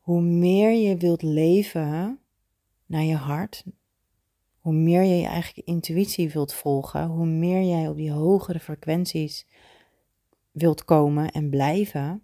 hoe 0.00 0.20
meer 0.20 0.72
je 0.72 0.96
wilt 0.96 1.22
leven 1.22 2.20
naar 2.86 3.02
je 3.02 3.14
hart, 3.14 3.64
hoe 4.60 4.72
meer 4.72 5.02
je 5.02 5.14
je 5.14 5.26
eigen 5.26 5.64
intuïtie 5.64 6.30
wilt 6.30 6.54
volgen, 6.54 7.06
hoe 7.06 7.26
meer 7.26 7.62
jij 7.62 7.88
op 7.88 7.96
die 7.96 8.12
hogere 8.12 8.60
frequenties 8.60 9.46
wilt 10.50 10.84
komen 10.84 11.30
en 11.30 11.50
blijven, 11.50 12.22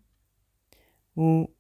hoe 1.13 1.51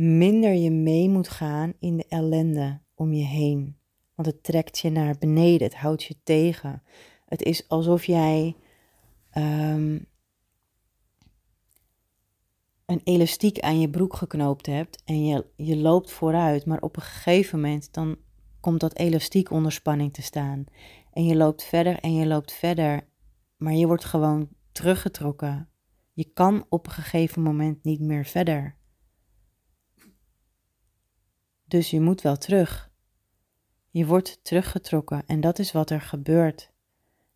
minder 0.00 0.52
je 0.52 0.70
mee 0.70 1.08
moet 1.08 1.28
gaan 1.28 1.72
in 1.78 1.96
de 1.96 2.06
ellende 2.08 2.80
om 2.94 3.12
je 3.12 3.24
heen. 3.24 3.76
Want 4.14 4.28
het 4.28 4.42
trekt 4.42 4.78
je 4.78 4.90
naar 4.90 5.18
beneden, 5.18 5.66
het 5.66 5.76
houdt 5.76 6.02
je 6.02 6.16
tegen. 6.22 6.82
Het 7.24 7.42
is 7.42 7.68
alsof 7.68 8.04
jij 8.04 8.56
ehm, 9.30 9.98
een 12.86 13.00
elastiek 13.04 13.60
aan 13.60 13.80
je 13.80 13.90
broek 13.90 14.14
geknoopt 14.14 14.66
hebt 14.66 15.02
en 15.04 15.26
je, 15.26 15.46
je 15.56 15.76
loopt 15.76 16.10
vooruit, 16.10 16.66
maar 16.66 16.80
op 16.80 16.96
een 16.96 17.02
gegeven 17.02 17.60
moment 17.60 17.92
dan 17.92 18.16
komt 18.60 18.80
dat 18.80 18.96
elastiek 18.96 19.50
onder 19.50 19.72
spanning 19.72 20.12
te 20.12 20.22
staan. 20.22 20.64
En 21.12 21.24
je 21.24 21.36
loopt 21.36 21.64
verder 21.64 21.98
en 21.98 22.14
je 22.14 22.26
loopt 22.26 22.52
verder, 22.52 23.08
maar 23.56 23.72
je 23.72 23.86
wordt 23.86 24.04
gewoon 24.04 24.48
teruggetrokken. 24.72 25.68
Je 26.12 26.24
kan 26.24 26.66
op 26.68 26.86
een 26.86 26.92
gegeven 26.92 27.42
moment 27.42 27.84
niet 27.84 28.00
meer 28.00 28.24
verder. 28.24 28.78
Dus 31.70 31.90
je 31.90 32.00
moet 32.00 32.22
wel 32.22 32.36
terug. 32.36 32.90
Je 33.90 34.06
wordt 34.06 34.44
teruggetrokken 34.44 35.22
en 35.26 35.40
dat 35.40 35.58
is 35.58 35.72
wat 35.72 35.90
er 35.90 36.00
gebeurt. 36.00 36.72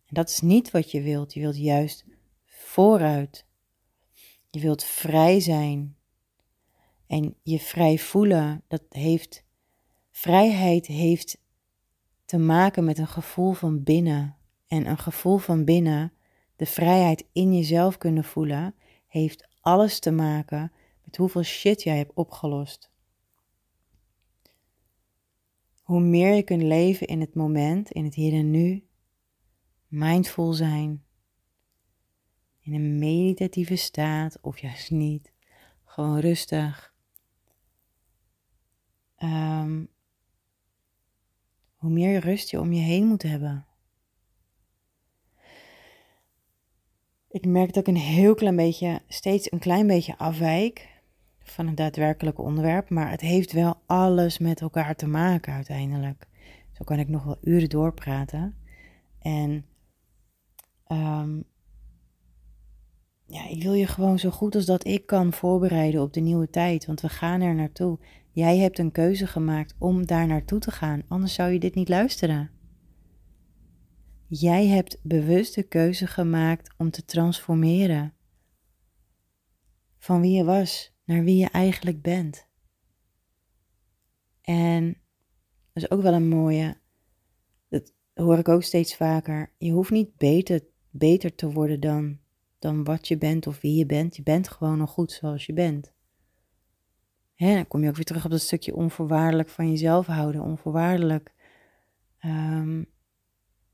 En 0.05 0.13
dat 0.13 0.29
is 0.29 0.41
niet 0.41 0.71
wat 0.71 0.91
je 0.91 1.01
wilt. 1.01 1.33
Je 1.33 1.39
wilt 1.39 1.57
juist 1.57 2.05
vooruit. 2.45 3.45
Je 4.49 4.59
wilt 4.59 4.83
vrij 4.83 5.39
zijn. 5.39 5.95
En 7.07 7.35
je 7.43 7.59
vrij 7.59 7.97
voelen, 7.97 8.63
dat 8.67 8.81
heeft. 8.89 9.43
Vrijheid 10.11 10.85
heeft 10.85 11.37
te 12.25 12.37
maken 12.37 12.83
met 12.83 12.97
een 12.97 13.07
gevoel 13.07 13.53
van 13.53 13.83
binnen. 13.83 14.37
En 14.67 14.87
een 14.87 14.97
gevoel 14.97 15.37
van 15.37 15.65
binnen, 15.65 16.13
de 16.55 16.65
vrijheid 16.65 17.27
in 17.31 17.55
jezelf 17.55 17.97
kunnen 17.97 18.23
voelen, 18.23 18.75
heeft 19.07 19.47
alles 19.61 19.99
te 19.99 20.11
maken 20.11 20.71
met 21.03 21.17
hoeveel 21.17 21.43
shit 21.43 21.83
jij 21.83 21.97
hebt 21.97 22.13
opgelost. 22.13 22.93
Hoe 25.85 25.99
meer 25.99 26.33
je 26.33 26.43
kunt 26.43 26.61
leven 26.61 27.07
in 27.07 27.19
het 27.19 27.35
moment, 27.35 27.91
in 27.91 28.03
het 28.03 28.15
hier 28.15 28.33
en 28.33 28.51
nu, 28.51 28.87
mindful 29.87 30.53
zijn, 30.53 31.03
in 32.61 32.73
een 32.73 32.99
meditatieve 32.99 33.75
staat 33.75 34.41
of 34.41 34.59
juist 34.59 34.91
niet, 34.91 35.31
gewoon 35.83 36.19
rustig. 36.19 36.93
Um, 39.17 39.89
hoe 41.75 41.89
meer 41.89 42.19
rust 42.19 42.49
je 42.49 42.59
om 42.59 42.73
je 42.73 42.81
heen 42.81 43.05
moet 43.05 43.23
hebben. 43.23 43.65
Ik 47.29 47.45
merk 47.45 47.73
dat 47.73 47.87
ik 47.87 47.95
een 47.95 48.01
heel 48.01 48.35
klein 48.35 48.55
beetje, 48.55 49.01
steeds 49.07 49.51
een 49.51 49.59
klein 49.59 49.87
beetje 49.87 50.17
afwijk 50.17 50.94
van 51.49 51.67
het 51.67 51.77
daadwerkelijke 51.77 52.41
onderwerp, 52.41 52.89
maar 52.89 53.11
het 53.11 53.21
heeft 53.21 53.51
wel 53.51 53.81
alles 53.85 54.37
met 54.37 54.61
elkaar 54.61 54.95
te 54.95 55.07
maken 55.07 55.53
uiteindelijk. 55.53 56.27
Zo 56.71 56.83
kan 56.83 56.99
ik 56.99 57.07
nog 57.07 57.23
wel 57.23 57.37
uren 57.41 57.69
doorpraten. 57.69 58.55
En 59.19 59.65
um, 60.87 61.43
ja, 63.27 63.47
ik 63.47 63.63
wil 63.63 63.73
je 63.73 63.87
gewoon 63.87 64.19
zo 64.19 64.29
goed 64.29 64.55
als 64.55 64.65
dat 64.65 64.87
ik 64.87 65.05
kan 65.05 65.33
voorbereiden 65.33 66.01
op 66.01 66.13
de 66.13 66.19
nieuwe 66.19 66.49
tijd, 66.49 66.85
want 66.85 67.01
we 67.01 67.09
gaan 67.09 67.41
er 67.41 67.55
naartoe. 67.55 67.99
Jij 68.31 68.57
hebt 68.57 68.79
een 68.79 68.91
keuze 68.91 69.27
gemaakt 69.27 69.75
om 69.79 70.05
daar 70.05 70.27
naartoe 70.27 70.59
te 70.59 70.71
gaan, 70.71 71.03
anders 71.07 71.33
zou 71.33 71.51
je 71.51 71.59
dit 71.59 71.75
niet 71.75 71.89
luisteren. 71.89 72.49
Jij 74.27 74.67
hebt 74.67 74.99
bewust 75.01 75.55
de 75.55 75.63
keuze 75.63 76.07
gemaakt 76.07 76.73
om 76.77 76.91
te 76.91 77.05
transformeren 77.05 78.13
van 79.97 80.21
wie 80.21 80.31
je 80.31 80.43
was 80.43 80.94
naar 81.05 81.23
wie 81.23 81.37
je 81.37 81.49
eigenlijk 81.49 82.01
bent. 82.01 82.47
En 84.41 84.87
dat 85.73 85.83
is 85.83 85.91
ook 85.91 86.01
wel 86.01 86.13
een 86.13 86.27
mooie, 86.27 86.77
dat 87.69 87.93
hoor 88.13 88.37
ik 88.37 88.47
ook 88.47 88.63
steeds 88.63 88.95
vaker. 88.95 89.53
Je 89.57 89.71
hoeft 89.71 89.91
niet 89.91 90.17
beter, 90.17 90.61
beter 90.89 91.35
te 91.35 91.51
worden 91.51 91.79
dan, 91.79 92.19
dan 92.59 92.83
wat 92.83 93.07
je 93.07 93.17
bent 93.17 93.47
of 93.47 93.61
wie 93.61 93.77
je 93.77 93.85
bent. 93.85 94.15
Je 94.15 94.23
bent 94.23 94.49
gewoon 94.49 94.77
nog 94.77 94.89
goed 94.89 95.11
zoals 95.11 95.45
je 95.45 95.53
bent. 95.53 95.93
Hè, 97.35 97.53
dan 97.53 97.67
kom 97.67 97.81
je 97.81 97.89
ook 97.89 97.95
weer 97.95 98.05
terug 98.05 98.25
op 98.25 98.31
dat 98.31 98.41
stukje 98.41 98.75
onvoorwaardelijk 98.75 99.49
van 99.49 99.69
jezelf 99.69 100.05
houden, 100.05 100.41
onvoorwaardelijk 100.41 101.33
ehm, 102.19 102.83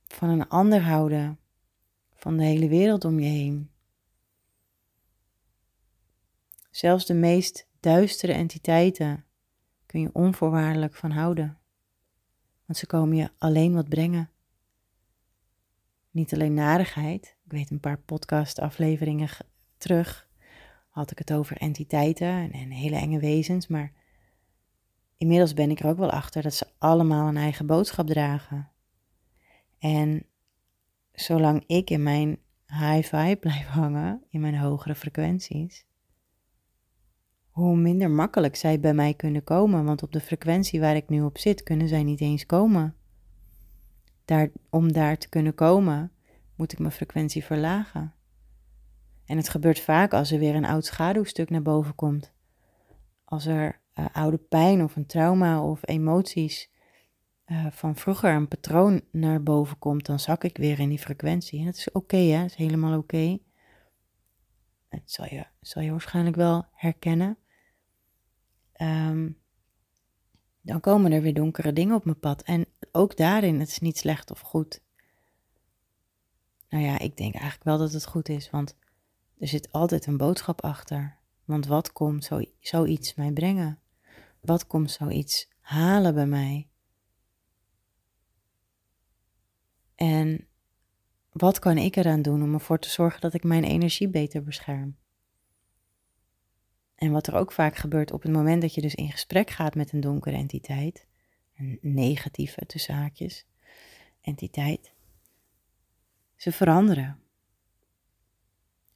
van 0.08 0.30
een 0.30 0.48
ander 0.48 0.82
houden, 0.82 1.40
van 2.14 2.38
de 2.38 2.44
hele 2.44 2.68
wereld 2.68 3.06
om 3.06 3.20
je 3.20 3.30
heen. 3.30 3.71
Zelfs 6.72 7.06
de 7.06 7.14
meest 7.14 7.68
duistere 7.80 8.34
entiteiten 8.34 9.26
kun 9.86 10.02
je 10.02 10.10
onvoorwaardelijk 10.14 10.96
van 10.96 11.12
houden. 11.12 11.58
Want 12.66 12.80
ze 12.80 12.86
komen 12.88 13.18
je 13.18 13.30
alleen 13.38 13.74
wat 13.74 13.90
brengen. 13.90 14.30
Niet 16.12 16.34
alleen 16.34 16.54
narigheid. 16.54 17.36
Ik 17.46 17.52
weet 17.52 17.70
een 17.72 17.80
paar 17.80 17.98
podcast-afleveringen 17.98 19.30
terug 19.78 20.30
had 20.90 21.12
ik 21.12 21.18
het 21.18 21.34
over 21.34 21.58
entiteiten 21.58 22.52
en, 22.52 22.70
hele 22.70 22.96
enge 22.96 23.20
wezens. 23.20 23.68
Maar 23.68 23.92
inmiddels 25.18 25.54
ben 25.54 25.72
ik 25.72 25.80
er 25.80 25.90
ook 25.90 25.98
wel 25.98 26.12
achter 26.12 26.42
dat 26.42 26.54
ze 26.54 26.68
allemaal 26.78 27.28
een 27.28 27.38
eigen 27.38 27.66
boodschap 27.66 28.08
dragen. 28.08 28.72
En 29.80 30.26
zolang 31.12 31.64
ik 31.68 31.90
in 31.90 32.04
mijn 32.04 32.40
high 32.66 33.16
vibe 33.16 33.40
blijf 33.48 33.66
hangen, 33.66 34.24
in 34.30 34.42
mijn 34.42 34.58
hogere 34.58 34.96
frequenties, 34.96 35.86
hoe 37.52 37.76
minder 37.76 38.10
makkelijk 38.10 38.56
zij 38.56 38.80
bij 38.80 38.94
mij 38.94 39.14
kunnen 39.14 39.44
komen. 39.44 39.86
Want 39.86 40.04
op 40.04 40.12
de 40.12 40.20
frequentie 40.20 40.80
waar 40.80 40.96
ik 40.96 41.10
nu 41.10 41.22
op 41.22 41.38
zit, 41.38 41.64
kunnen 41.64 41.88
zij 41.88 42.04
niet 42.04 42.22
eens 42.22 42.46
komen. 42.46 42.96
Daar, 44.26 44.50
om 44.70 44.92
daar 44.92 45.18
te 45.18 45.30
kunnen 45.30 45.54
komen, 45.54 46.12
moet 46.56 46.72
ik 46.72 46.80
mijn 46.80 46.92
frequentie 46.92 47.44
verlagen. 47.44 48.14
En 49.26 49.38
het 49.38 49.50
gebeurt 49.50 49.80
vaak 49.80 50.14
als 50.14 50.32
er 50.32 50.40
weer 50.40 50.56
een 50.56 50.66
oud 50.66 50.86
schaduwstuk 50.86 51.50
naar 51.50 51.62
boven 51.62 51.96
komt. 51.96 52.34
Als 53.26 53.46
er 53.46 53.80
uh, 53.96 54.06
oude 54.12 54.38
pijn 54.38 54.84
of 54.84 54.96
een 54.96 55.06
trauma 55.06 55.64
of 55.64 55.80
emoties 55.82 56.70
uh, 57.46 57.66
van 57.72 57.96
vroeger 57.96 58.34
een 58.34 58.48
patroon 58.48 59.02
naar 59.12 59.44
boven 59.44 59.80
komt, 59.80 60.06
dan 60.06 60.20
zak 60.20 60.44
ik 60.44 60.58
weer 60.58 60.80
in 60.80 60.90
die 60.90 61.00
frequentie. 61.00 61.60
En 61.60 61.66
dat 61.66 61.76
is 61.76 61.92
oké, 61.92 62.18
hè? 62.18 62.42
Dat 62.42 62.50
is 62.50 62.56
helemaal 62.56 62.98
oké. 62.98 63.16
Okay. 63.16 63.42
Dat 64.90 65.02
zal 65.06 65.26
je, 65.26 65.46
zal 65.62 65.82
je 65.82 65.92
waarschijnlijk 65.92 66.36
wel 66.36 66.66
herkennen. 66.72 67.38
Um, 68.82 69.38
dan 70.62 70.80
komen 70.80 71.12
er 71.12 71.22
weer 71.22 71.34
donkere 71.34 71.74
dingen 71.74 71.96
op 71.96 72.06
mijn 72.06 72.20
pad. 72.20 72.42
En 72.42 72.66
ook 72.92 73.18
daarin, 73.18 73.60
het 73.60 73.68
is 73.68 73.80
niet 73.80 73.98
slecht 73.98 74.32
of 74.32 74.40
goed. 74.40 74.82
Nou 76.70 76.84
ja, 76.84 77.00
ik 77.00 77.18
denk 77.18 77.34
eigenlijk 77.34 77.64
wel 77.64 77.78
dat 77.78 77.92
het 77.92 78.06
goed 78.06 78.30
is, 78.30 78.50
want 78.50 78.76
er 79.38 79.48
zit 79.48 79.72
altijd 79.72 80.06
een 80.06 80.18
boodschap 80.18 80.62
achter. 80.62 81.18
Want 81.46 81.66
wat 81.66 81.94
komt 81.94 82.24
zo, 82.24 82.42
zoiets 82.60 83.16
mij 83.16 83.32
brengen? 83.32 83.80
Wat 84.40 84.68
komt 84.68 84.92
zoiets 84.92 85.50
halen 85.60 86.14
bij 86.14 86.28
mij? 86.28 86.68
En 89.96 90.48
wat 91.32 91.60
kan 91.60 91.78
ik 91.78 91.96
eraan 91.96 92.22
doen 92.22 92.44
om 92.44 92.54
ervoor 92.54 92.80
te 92.80 92.90
zorgen 92.90 93.22
dat 93.22 93.34
ik 93.34 93.44
mijn 93.44 93.64
energie 93.64 94.10
beter 94.10 94.44
bescherm? 94.44 94.98
En 97.02 97.12
wat 97.12 97.28
er 97.28 97.36
ook 97.36 97.52
vaak 97.52 97.76
gebeurt 97.76 98.12
op 98.12 98.22
het 98.22 98.32
moment 98.32 98.62
dat 98.62 98.76
je 98.76 98.82
dus 98.82 98.96
in 98.96 99.12
gesprek 99.12 99.50
gaat 99.50 99.76
met 99.76 99.92
een 99.92 100.00
donkere 100.00 100.36
entiteit, 100.36 101.08
een 101.58 101.80
negatieve 101.82 102.66
tussen 102.66 102.96
haakjes 102.96 103.46
entiteit, 104.22 104.94
ze 106.36 106.52
veranderen. 106.52 107.20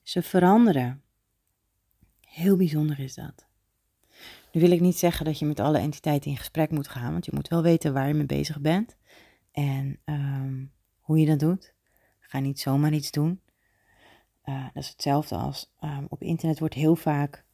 Ze 0.01 0.21
veranderen. 0.21 1.01
Heel 2.21 2.55
bijzonder 2.57 2.99
is 2.99 3.13
dat. 3.13 3.47
Nu 4.51 4.61
wil 4.61 4.71
ik 4.71 4.81
niet 4.81 4.97
zeggen 4.97 5.25
dat 5.25 5.39
je 5.39 5.45
met 5.45 5.59
alle 5.59 5.77
entiteiten 5.77 6.31
in 6.31 6.37
gesprek 6.37 6.71
moet 6.71 6.87
gaan, 6.87 7.11
want 7.11 7.25
je 7.25 7.31
moet 7.33 7.47
wel 7.47 7.61
weten 7.61 7.93
waar 7.93 8.07
je 8.07 8.13
mee 8.13 8.25
bezig 8.25 8.61
bent 8.61 8.95
en 9.51 9.99
um, 10.05 10.71
hoe 10.99 11.19
je 11.19 11.25
dat 11.25 11.39
doet. 11.39 11.73
Ga 12.19 12.39
niet 12.39 12.59
zomaar 12.59 12.93
iets 12.93 13.11
doen. 13.11 13.41
Uh, 14.45 14.63
dat 14.73 14.83
is 14.83 14.89
hetzelfde 14.89 15.35
als 15.35 15.73
um, 15.83 16.05
op 16.09 16.21
internet 16.21 16.59
wordt 16.59 16.73
heel 16.73 16.95
vaak 16.95 17.44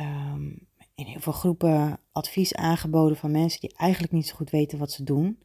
um, 0.00 0.66
in 0.94 1.06
heel 1.06 1.20
veel 1.20 1.32
groepen 1.32 2.00
advies 2.12 2.54
aangeboden 2.54 3.16
van 3.16 3.30
mensen 3.30 3.60
die 3.60 3.74
eigenlijk 3.76 4.12
niet 4.12 4.26
zo 4.26 4.34
goed 4.34 4.50
weten 4.50 4.78
wat 4.78 4.92
ze 4.92 5.04
doen. 5.04 5.38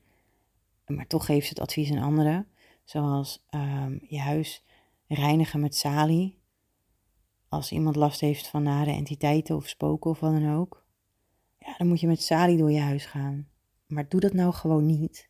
Maar 0.85 1.07
toch 1.07 1.25
geven 1.25 1.43
ze 1.43 1.49
het 1.49 1.59
advies 1.59 1.91
aan 1.91 2.03
anderen. 2.03 2.47
Zoals 2.83 3.45
je 4.07 4.19
huis 4.19 4.63
reinigen 5.07 5.59
met 5.59 5.75
salie. 5.75 6.41
Als 7.49 7.71
iemand 7.71 7.95
last 7.95 8.19
heeft 8.19 8.47
van 8.47 8.63
nare 8.63 8.91
entiteiten 8.91 9.55
of 9.55 9.67
spoken 9.67 10.11
of 10.11 10.19
wat 10.19 10.31
dan 10.31 10.55
ook. 10.55 10.85
Ja, 11.59 11.75
dan 11.77 11.87
moet 11.87 11.99
je 11.99 12.07
met 12.07 12.21
salie 12.21 12.57
door 12.57 12.71
je 12.71 12.79
huis 12.79 13.05
gaan. 13.05 13.47
Maar 13.87 14.09
doe 14.09 14.19
dat 14.19 14.33
nou 14.33 14.53
gewoon 14.53 14.85
niet. 14.85 15.29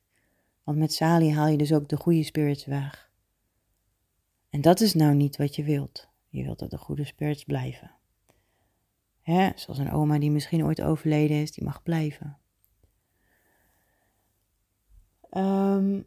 Want 0.64 0.78
met 0.78 0.94
salie 0.94 1.34
haal 1.34 1.48
je 1.48 1.58
dus 1.58 1.74
ook 1.74 1.90
de 1.90 1.98
goede 1.98 2.24
spirits 2.24 2.66
weg. 2.66 3.12
En 4.50 4.62
dat 4.62 4.82
is 4.82 4.94
nou 4.94 5.16
niet 5.16 5.38
wat 5.38 5.56
je 5.56 5.64
wilt. 5.64 6.10
Je 6.30 6.44
wilt 6.44 6.60
dat 6.60 6.70
de 6.70 6.78
goede 6.78 7.06
spirits 7.06 7.44
blijven. 7.44 7.92
Hè, 9.24 9.50
zoals 9.56 9.80
een 9.80 9.92
oma 9.92 10.20
die 10.20 10.32
misschien 10.32 10.64
ooit 10.64 10.82
overleden 10.82 11.42
is, 11.42 11.52
die 11.52 11.64
mag 11.64 11.84
blijven. 11.84 12.38
Um, 15.32 16.06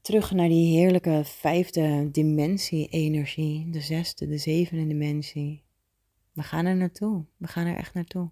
terug 0.00 0.30
naar 0.30 0.48
die 0.48 0.78
heerlijke 0.78 1.22
vijfde 1.24 2.08
dimensie 2.10 2.88
energie, 2.88 3.70
de 3.70 3.80
zesde, 3.80 4.26
de 4.26 4.38
zevende 4.38 4.86
dimensie. 4.86 5.64
We 6.32 6.42
gaan 6.42 6.66
er 6.66 6.76
naartoe. 6.76 7.24
We 7.36 7.46
gaan 7.46 7.66
er 7.66 7.76
echt 7.76 7.94
naartoe. 7.94 8.30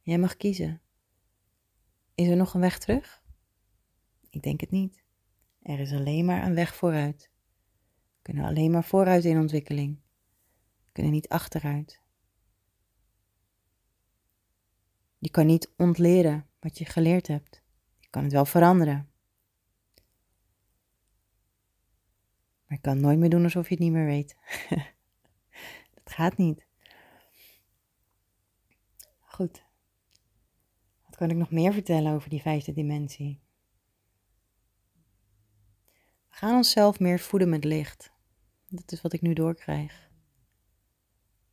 Jij 0.00 0.18
mag 0.18 0.36
kiezen. 0.36 0.80
Is 2.14 2.28
er 2.28 2.36
nog 2.36 2.54
een 2.54 2.60
weg 2.60 2.78
terug? 2.78 3.22
Ik 4.30 4.42
denk 4.42 4.60
het 4.60 4.70
niet. 4.70 5.02
Er 5.62 5.80
is 5.80 5.92
alleen 5.92 6.24
maar 6.24 6.46
een 6.46 6.54
weg 6.54 6.74
vooruit. 6.74 7.30
We 8.16 8.22
kunnen 8.22 8.44
alleen 8.44 8.70
maar 8.70 8.84
vooruit 8.84 9.24
in 9.24 9.38
ontwikkeling. 9.38 9.98
Kunnen 10.92 11.12
niet 11.12 11.28
achteruit. 11.28 12.00
Je 15.18 15.30
kan 15.30 15.46
niet 15.46 15.70
ontleren 15.76 16.46
wat 16.60 16.78
je 16.78 16.84
geleerd 16.84 17.26
hebt. 17.26 17.62
Je 17.98 18.08
kan 18.10 18.22
het 18.22 18.32
wel 18.32 18.44
veranderen. 18.44 19.10
Maar 22.66 22.76
ik 22.76 22.82
kan 22.82 23.00
nooit 23.00 23.18
meer 23.18 23.30
doen 23.30 23.42
alsof 23.42 23.68
je 23.68 23.74
het 23.74 23.82
niet 23.82 23.92
meer 23.92 24.06
weet. 24.06 24.36
dat 25.94 26.12
gaat 26.12 26.36
niet. 26.36 26.66
Goed. 29.20 29.64
Wat 31.06 31.16
kan 31.16 31.30
ik 31.30 31.36
nog 31.36 31.50
meer 31.50 31.72
vertellen 31.72 32.12
over 32.12 32.30
die 32.30 32.40
vijfde 32.40 32.72
dimensie? 32.72 33.40
We 36.28 36.36
gaan 36.36 36.56
onszelf 36.56 37.00
meer 37.00 37.18
voeden 37.18 37.48
met 37.48 37.64
licht. 37.64 38.12
Dat 38.68 38.92
is 38.92 39.00
wat 39.00 39.12
ik 39.12 39.20
nu 39.20 39.32
doorkrijg. 39.32 40.09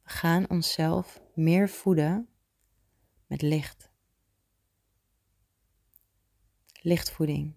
Gaan 0.10 0.50
onszelf 0.50 1.22
meer 1.34 1.70
voeden 1.70 2.28
met 3.26 3.41
licht. 3.41 3.91
Lichtvoeding. 6.82 7.54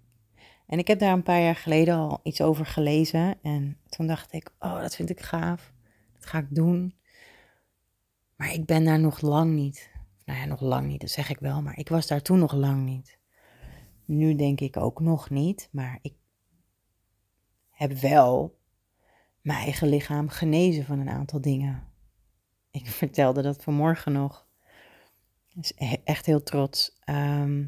En 0.66 0.78
ik 0.78 0.86
heb 0.86 0.98
daar 0.98 1.12
een 1.12 1.22
paar 1.22 1.40
jaar 1.40 1.56
geleden 1.56 1.94
al 1.94 2.20
iets 2.22 2.40
over 2.40 2.66
gelezen. 2.66 3.42
En 3.42 3.78
toen 3.88 4.06
dacht 4.06 4.32
ik, 4.32 4.50
oh, 4.58 4.80
dat 4.80 4.96
vind 4.96 5.10
ik 5.10 5.20
gaaf. 5.20 5.72
Dat 6.12 6.26
ga 6.26 6.38
ik 6.38 6.54
doen. 6.54 6.94
Maar 8.36 8.52
ik 8.52 8.66
ben 8.66 8.84
daar 8.84 9.00
nog 9.00 9.20
lang 9.20 9.54
niet. 9.54 9.90
Nou 10.24 10.38
ja, 10.38 10.44
nog 10.44 10.60
lang 10.60 10.86
niet, 10.86 11.00
dat 11.00 11.10
zeg 11.10 11.30
ik 11.30 11.38
wel. 11.38 11.62
Maar 11.62 11.78
ik 11.78 11.88
was 11.88 12.06
daar 12.06 12.22
toen 12.22 12.38
nog 12.38 12.52
lang 12.52 12.84
niet. 12.84 13.18
Nu 14.04 14.34
denk 14.34 14.60
ik 14.60 14.76
ook 14.76 15.00
nog 15.00 15.30
niet. 15.30 15.68
Maar 15.72 15.98
ik 16.02 16.14
heb 17.70 17.92
wel 17.92 18.58
mijn 19.40 19.58
eigen 19.58 19.88
lichaam 19.88 20.28
genezen 20.28 20.84
van 20.84 20.98
een 20.98 21.10
aantal 21.10 21.40
dingen. 21.40 21.89
Ik 22.70 22.86
vertelde 22.86 23.42
dat 23.42 23.62
vanmorgen 23.62 24.12
nog. 24.12 24.46
e-, 25.76 25.96
echt 26.04 26.26
heel 26.26 26.42
trots. 26.42 26.98
Ehm, 27.04 27.60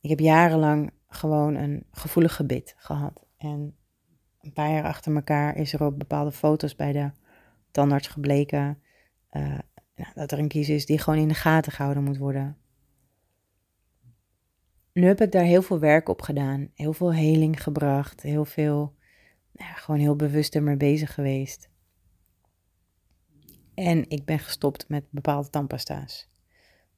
ik 0.00 0.10
heb 0.10 0.18
jarenlang 0.18 0.92
gewoon 1.08 1.54
een 1.54 1.86
gevoelig 1.90 2.36
gebit 2.36 2.74
gehad. 2.76 3.26
En 3.36 3.76
een 4.40 4.52
paar 4.52 4.70
jaar 4.70 4.84
achter 4.84 5.14
elkaar 5.14 5.56
is 5.56 5.72
er 5.72 5.84
op 5.84 5.98
bepaalde 5.98 6.32
foto's 6.32 6.76
bij 6.76 6.92
de 6.92 7.10
tandarts 7.70 8.08
gebleken 8.08 8.82
uh, 9.32 9.58
nou, 9.94 10.10
dat 10.14 10.32
er 10.32 10.38
een 10.38 10.48
kies 10.48 10.68
is 10.68 10.86
die 10.86 10.98
gewoon 10.98 11.18
in 11.18 11.28
de 11.28 11.34
gaten 11.34 11.72
gehouden 11.72 12.04
moet 12.04 12.18
worden. 12.18 12.56
Nu 14.92 15.06
heb 15.06 15.20
ik 15.20 15.32
daar 15.32 15.44
heel 15.44 15.62
veel 15.62 15.78
werk 15.78 16.08
op 16.08 16.22
gedaan, 16.22 16.70
heel 16.74 16.92
veel 16.92 17.12
heling 17.14 17.62
gebracht, 17.62 18.22
heel 18.22 18.44
veel, 18.44 18.94
nou, 19.52 19.74
gewoon 19.74 20.00
heel 20.00 20.16
bewust 20.16 20.54
ermee 20.54 20.76
bezig 20.76 21.14
geweest. 21.14 21.70
En 23.74 24.10
ik 24.10 24.24
ben 24.24 24.38
gestopt 24.38 24.88
met 24.88 25.04
bepaalde 25.10 25.50
tandpasta's. 25.50 26.28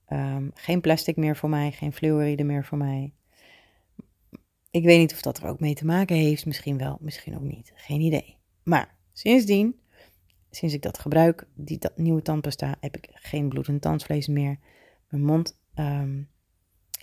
Um, 0.09 0.51
geen 0.55 0.81
plastic 0.81 1.17
meer 1.17 1.37
voor 1.37 1.49
mij, 1.49 1.73
geen 1.73 1.93
fluoride 1.93 2.45
meer 2.45 2.65
voor 2.65 2.79
mij. 2.79 3.13
Ik 4.71 4.85
weet 4.85 4.99
niet 4.99 5.13
of 5.13 5.21
dat 5.21 5.39
er 5.39 5.49
ook 5.49 5.61
mee 5.61 5.75
te 5.75 5.85
maken 5.85 6.17
heeft. 6.17 6.47
Misschien 6.47 6.79
wel, 6.79 6.99
misschien 7.01 7.37
ook 7.37 7.43
niet. 7.43 7.73
Geen 7.75 8.01
idee. 8.01 8.37
Maar 8.63 8.95
sindsdien, 9.13 9.81
sinds 10.51 10.75
ik 10.75 10.83
dat 10.83 10.99
gebruik, 10.99 11.47
die 11.55 11.79
nieuwe 11.97 12.23
tandpasta, 12.23 12.77
heb 12.81 12.97
ik 12.97 13.09
geen 13.13 13.49
bloedend 13.49 13.83
tandvlees 13.83 14.27
meer. 14.27 14.59
Mijn 15.09 15.25
mond 15.25 15.59
ehm, 15.75 16.23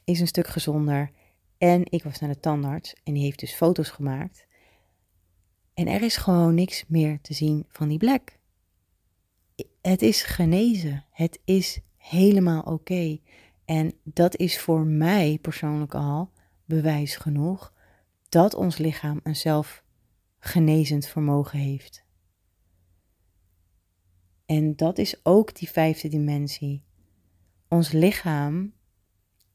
is 0.04 0.20
een 0.20 0.28
stuk 0.28 0.48
gezonder. 0.48 1.12
En 1.58 1.92
ik 1.92 2.04
was 2.04 2.20
naar 2.20 2.30
de 2.30 2.40
tandarts 2.40 2.96
en 3.04 3.14
die 3.14 3.24
heeft 3.24 3.40
dus 3.40 3.54
foto's 3.54 3.90
gemaakt. 3.90 4.48
En 5.74 5.88
er 5.88 6.02
is 6.02 6.18
gewoon 6.18 6.56
niks 6.56 6.86
meer 6.88 7.22
te 7.22 7.34
zien 7.34 7.66
van 7.68 7.88
die 7.88 7.98
blek. 7.98 8.40
Het 9.82 10.02
is 10.02 10.24
genezen. 10.24 11.06
Het 11.12 11.40
is 11.46 11.80
helemaal 11.98 12.62
oké. 12.62 13.20
En 13.66 13.94
dat 14.04 14.38
is 14.38 14.60
voor 14.60 14.86
mij 14.86 15.38
persoonlijk 15.42 15.96
al 15.96 16.32
bewijs 16.66 17.16
genoeg 17.16 17.74
dat 18.30 18.54
ons 18.54 18.78
lichaam 18.78 19.20
een 19.24 19.36
zelfgenezend 19.36 21.08
vermogen 21.08 21.60
heeft. 21.60 22.04
En 24.46 24.76
dat 24.76 24.98
is 24.98 25.20
ook 25.24 25.56
die 25.56 25.70
vijfde 25.70 26.08
dimensie. 26.08 26.84
Ons 27.68 27.92
lichaam 27.92 28.74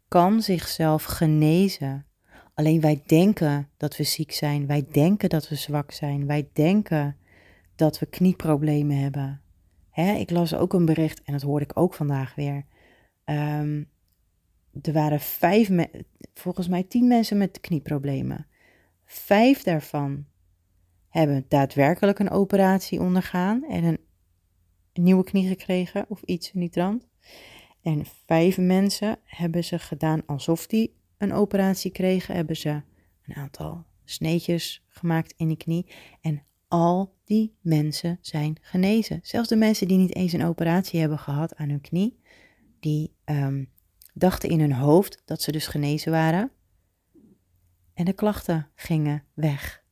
kan 0.08 0.42
zichzelf 0.42 1.04
genezen. 1.04 2.06
Alleen 2.54 2.80
wij 2.80 3.02
denken 3.06 3.68
dat 3.76 3.96
we 3.96 4.04
ziek 4.04 4.32
zijn. 4.32 4.66
Wij 4.66 4.86
denken 4.92 5.28
dat 5.28 5.48
we 5.48 5.54
zwak 5.54 5.92
zijn. 5.92 6.26
Wij 6.26 6.48
denken 6.52 7.16
dat 7.74 7.98
we 7.98 8.06
knieproblemen 8.06 8.98
hebben. 8.98 9.40
Hè, 9.96 10.12
ik 10.12 10.30
las 10.30 10.54
ook 10.54 10.72
een 10.72 10.84
bericht, 10.84 11.22
en 11.22 11.32
dat 11.32 11.42
hoorde 11.42 11.64
ik 11.64 11.78
ook 11.78 11.94
vandaag 11.94 12.34
weer. 12.34 12.64
Um, 13.24 13.88
er 14.82 14.92
waren 14.92 15.20
volgens 16.34 16.68
mij 16.68 16.82
tien 16.82 17.06
mensen 17.06 17.38
met 17.38 17.60
knieproblemen. 17.60 18.46
Vijf 19.04 19.62
daarvan 19.62 20.26
hebben 21.08 21.44
daadwerkelijk 21.48 22.18
een 22.18 22.30
operatie 22.30 23.00
ondergaan 23.00 23.64
en 23.64 23.84
een, 23.84 23.98
nieuwe 24.92 25.24
knie 25.24 25.48
gekregen 25.48 26.04
of 26.08 26.22
iets 26.22 26.52
in 26.52 26.60
die 26.60 26.70
trant. 26.70 27.08
En 27.82 28.04
vijf 28.26 28.58
mensen 28.58 29.18
hebben 29.24 29.64
ze 29.64 29.78
gedaan 29.78 30.22
alsof 30.26 30.66
die 30.66 30.96
een 31.18 31.32
operatie 31.32 31.90
kregen, 31.90 32.34
hebben 32.34 32.56
ze 32.56 32.82
een 33.26 33.34
aantal 33.34 33.84
sneetjes 34.04 34.84
gemaakt 34.88 35.34
in 35.36 35.48
die 35.48 35.56
knie. 35.56 35.86
En 36.20 36.42
al 36.68 37.14
die 37.24 37.56
mensen 37.60 38.18
zijn 38.20 38.56
genezen. 38.60 39.20
Zelfs 39.22 39.48
de 39.48 39.56
mensen 39.56 39.88
die 39.88 39.98
niet 39.98 40.14
eens 40.14 40.32
een 40.32 40.44
operatie 40.44 41.00
hebben 41.00 41.18
gehad 41.18 41.56
aan 41.56 41.68
hun 41.68 41.80
knie, 41.80 42.20
die 42.80 43.14
ehm, 43.24 43.64
dachten 44.14 44.48
in 44.48 44.60
hun 44.60 44.72
hoofd 44.72 45.22
dat 45.24 45.42
ze 45.42 45.52
dus 45.52 45.66
genezen 45.66 46.12
waren. 46.12 46.50
En 47.94 48.04
de 48.04 48.12
klachten 48.12 48.68
gingen 48.74 49.24
weg. 49.34 49.84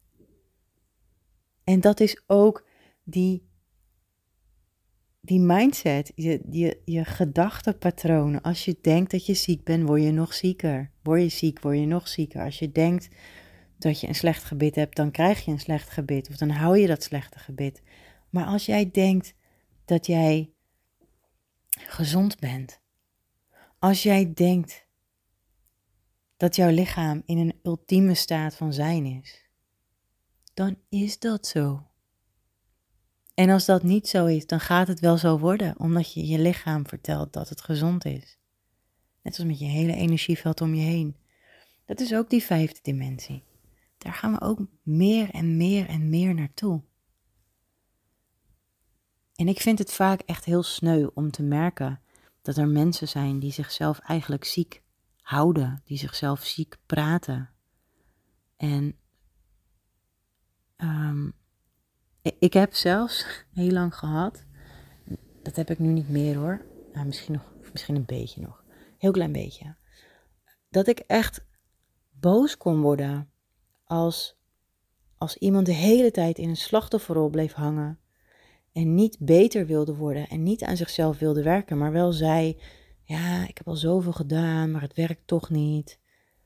En 1.65 1.81
dat 1.81 2.01
is 2.01 2.23
ook 2.27 2.67
die, 3.05 3.49
die 5.21 5.41
mindset, 5.41 6.13
je, 6.15 6.41
je, 6.51 6.81
je 6.85 7.05
gedachtepatronen. 7.05 8.43
Als 8.43 8.65
je 8.65 8.79
denkt 8.81 9.11
dat 9.11 9.27
je 9.27 9.35
ziek 9.35 9.65
bent, 9.65 9.89
word 9.89 10.03
je 10.03 10.11
nog 10.11 10.35
zieker. 10.35 10.91
Word 11.03 11.21
je 11.21 11.29
ziek, 11.29 11.61
word 11.61 11.79
je 11.79 11.87
nog 11.87 12.09
zieker. 12.09 12.43
Als 12.43 12.59
je 12.59 12.73
denkt 12.73 13.09
dat 13.85 14.01
je 14.01 14.09
een 14.09 14.15
slecht 14.15 14.45
gebit 14.45 14.75
hebt, 14.75 14.97
dan 14.97 15.11
krijg 15.11 15.45
je 15.45 15.51
een 15.51 15.61
slecht 15.61 15.91
gebit. 15.91 16.29
Of 16.29 16.37
dan 16.37 16.51
hou 16.51 16.79
je 16.79 16.87
dat 16.87 17.03
slechte 17.03 17.39
gebit. 17.39 17.83
Maar 18.31 18.45
als 18.45 18.67
jij 18.67 18.91
denkt 18.91 19.35
dat 19.85 20.07
jij 20.07 20.53
gezond 21.69 22.39
bent, 22.39 22.81
als 23.79 24.03
jij 24.03 24.33
denkt 24.35 24.87
dat 26.37 26.57
jouw 26.57 26.71
lichaam 26.71 27.23
in 27.27 27.39
een 27.39 27.59
ultieme 27.63 28.15
staat 28.15 28.55
van 28.55 28.73
zijn 28.73 29.07
is, 29.07 29.49
dan 30.55 30.77
is 30.89 31.19
dat 31.19 31.47
zo. 31.47 31.87
En 33.35 33.51
als 33.51 33.65
dat 33.65 33.83
niet 33.83 34.09
zo 34.09 34.27
is, 34.27 34.47
dan 34.47 34.61
gaat 34.61 34.89
het 34.89 35.01
wel 35.01 35.19
zo 35.19 35.39
worden, 35.39 35.79
omdat 35.79 36.13
je 36.13 36.27
je 36.27 36.39
lichaam 36.39 36.87
vertelt 36.87 37.33
dat 37.33 37.49
het 37.49 37.61
gezond 37.61 38.05
is. 38.05 38.39
Net 39.23 39.39
als 39.39 39.47
met 39.47 39.59
je 39.59 39.65
hele 39.65 39.95
energieveld 39.95 40.61
om 40.61 40.75
je 40.75 40.83
heen. 40.83 41.17
Dat 41.85 42.01
is 42.01 42.15
ook 42.15 42.31
die 42.31 42.43
vijfde 42.43 42.79
dimensie. 42.83 43.43
Daar 44.05 44.15
gaan 44.15 44.33
we 44.33 44.41
ook 44.41 44.61
meer 44.83 45.31
en 45.31 45.57
meer 45.57 45.89
en 45.89 46.09
meer 46.09 46.35
naartoe. 46.35 46.83
En 49.35 49.49
ik 49.49 49.61
vind 49.61 49.79
het 49.79 49.93
vaak 49.93 50.21
echt 50.21 50.45
heel 50.45 50.63
sneu 50.63 51.07
om 51.15 51.31
te 51.31 51.43
merken 51.43 52.01
dat 52.43 52.57
er 52.57 52.69
mensen 52.69 53.09
zijn 53.09 53.39
die 53.39 53.53
zichzelf 53.53 53.99
eigenlijk 53.99 54.45
ziek 54.45 54.83
houden, 55.21 55.83
die 55.85 55.99
zichzelf 55.99 56.45
ziek 56.45 56.77
praten. 56.87 57.51
En 58.57 58.99
um, 60.77 61.33
ik 62.39 62.53
heb 62.53 62.75
zelfs 62.75 63.27
heel 63.55 63.71
lang 63.71 63.95
gehad, 63.95 64.47
dat 65.43 65.57
heb 65.57 65.71
ik 65.71 65.79
nu 65.79 65.93
niet 65.93 66.09
meer 66.09 66.37
hoor, 66.37 66.67
nou, 66.93 67.07
misschien, 67.07 67.33
nog, 67.33 67.53
misschien 67.73 67.97
een 67.97 68.05
beetje 68.05 68.41
nog, 68.41 68.65
heel 68.99 69.13
klein 69.13 69.33
beetje, 69.33 69.77
dat 70.69 70.87
ik 70.87 70.99
echt 70.99 71.47
boos 72.11 72.57
kon 72.57 72.81
worden 72.81 73.29
als, 73.85 74.37
als 75.19 75.37
iemand 75.37 75.67
de 75.67 75.73
hele 75.73 76.11
tijd 76.11 76.39
in 76.39 76.49
een 76.49 76.57
slachtofferrol 76.57 77.29
bleef 77.29 77.53
hangen 77.53 77.99
en 78.75 78.95
niet 78.95 79.17
beter 79.19 79.67
wilde 79.67 79.95
worden 79.95 80.29
en 80.29 80.43
niet 80.43 80.65
aan 80.65 80.77
zichzelf 80.77 81.19
wilde 81.19 81.43
werken, 81.43 81.79
maar 81.79 81.93
wel 81.93 82.13
zei: 82.13 82.61
Ja, 83.03 83.49
ik 83.49 83.59
heb 83.59 83.69
al 83.69 83.77
zoveel 83.77 84.13
gedaan, 84.13 84.71
maar 84.71 84.81
het 84.81 84.95
werkt 84.95 85.27
toch 85.27 85.51
niet. 85.51 85.99